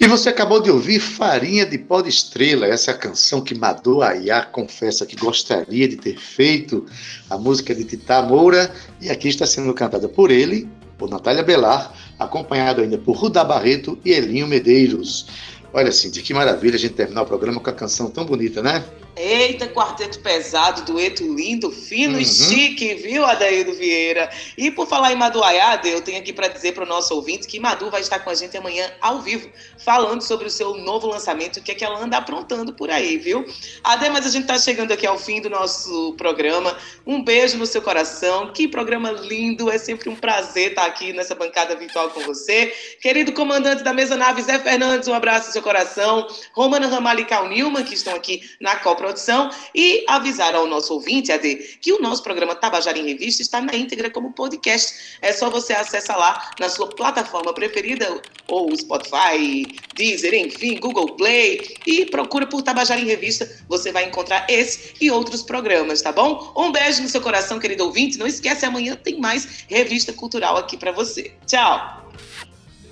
[0.00, 4.46] E você acabou de ouvir Farinha de Pó de Estrela, essa canção que Madu Ayá
[4.46, 6.86] confessa que gostaria de ter feito,
[7.28, 11.94] a música de Tita Moura, e aqui está sendo cantada por ele, por Natália Belar,
[12.18, 15.26] acompanhado ainda por Rudá Barreto e Elinho Medeiros.
[15.74, 18.82] Olha, Cintia, que maravilha a gente terminar o programa com a canção tão bonita, né?
[19.14, 22.24] Eita, quarteto pesado, dueto lindo, fino e Uhum.
[22.24, 24.30] chique, viu, Adaildo Vieira?
[24.56, 27.46] E por falar em Madu Ayada, eu tenho aqui para dizer para o nosso ouvinte
[27.46, 29.50] que Madu vai estar com a gente amanhã ao vivo,
[29.84, 33.18] falando sobre o seu novo lançamento, o que é que ela anda aprontando por aí,
[33.18, 33.44] viu?
[33.84, 36.74] Ade, mas a gente está chegando aqui ao fim do nosso programa.
[37.06, 41.34] Um beijo no seu coração, que programa lindo, é sempre um prazer estar aqui nessa
[41.34, 42.72] bancada virtual com você.
[43.02, 46.26] Querido comandante da mesa nave, Zé Fernandes, um abraço no seu coração.
[46.54, 49.50] Romana Ramalho e Cal Nilman, que estão aqui na coprodução.
[49.74, 53.74] E avisar ao nosso ouvinte, Ade, que o nosso programa Tabajara em Revista está na
[53.74, 55.18] íntegra como podcast.
[55.20, 61.76] É só você acessar lá na sua plataforma preferida, ou Spotify, Deezer, enfim, Google Play,
[61.86, 63.50] e procura por Tabajara em Revista.
[63.68, 66.52] Você vai encontrar esse e outros programas, tá bom?
[66.56, 68.18] Um beijo no seu coração, querido ouvinte.
[68.18, 71.32] Não esquece, amanhã tem mais revista cultural aqui para você.
[71.46, 72.02] Tchau!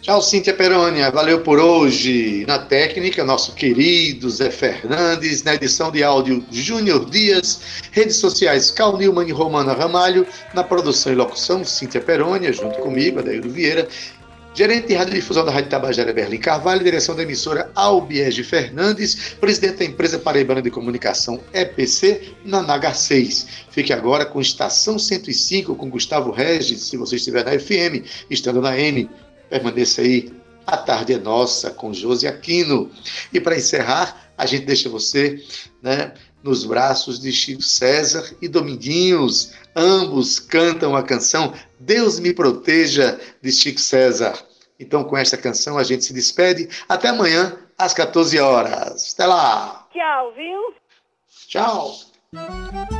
[0.02, 1.10] Tchau, Cíntia Perônia.
[1.10, 2.46] Valeu por hoje.
[2.46, 5.42] Na técnica, nosso querido Zé Fernandes.
[5.42, 7.60] Na edição de áudio, Júnior Dias.
[7.92, 10.26] Redes sociais, Cal Nilman e Romana Ramalho.
[10.54, 13.86] Na produção e locução, Cíntia Perônia, junto comigo, Adaildo Vieira.
[14.54, 16.82] Gerente de radiodifusão da Rádio Tabajara, Berlim Carvalho.
[16.82, 19.34] Direção da emissora, Albiege Fernandes.
[19.38, 23.46] Presidente da empresa Paraibana de Comunicação, EPC, na Naga 6.
[23.70, 28.78] Fique agora com Estação 105, com Gustavo Regis, se você estiver na FM, estando na
[28.78, 29.10] M
[29.50, 30.32] permaneça aí.
[30.66, 32.90] A tarde é nossa com Josi Aquino.
[33.32, 35.44] E para encerrar, a gente deixa você
[35.82, 39.52] né, nos braços de Chico César e Dominguinhos.
[39.74, 44.34] Ambos cantam a canção Deus me proteja de Chico César.
[44.78, 46.68] Então, com esta canção, a gente se despede.
[46.88, 49.14] Até amanhã, às 14 horas.
[49.14, 49.88] Até lá.
[49.92, 50.74] Tchau, viu?
[51.48, 52.99] Tchau.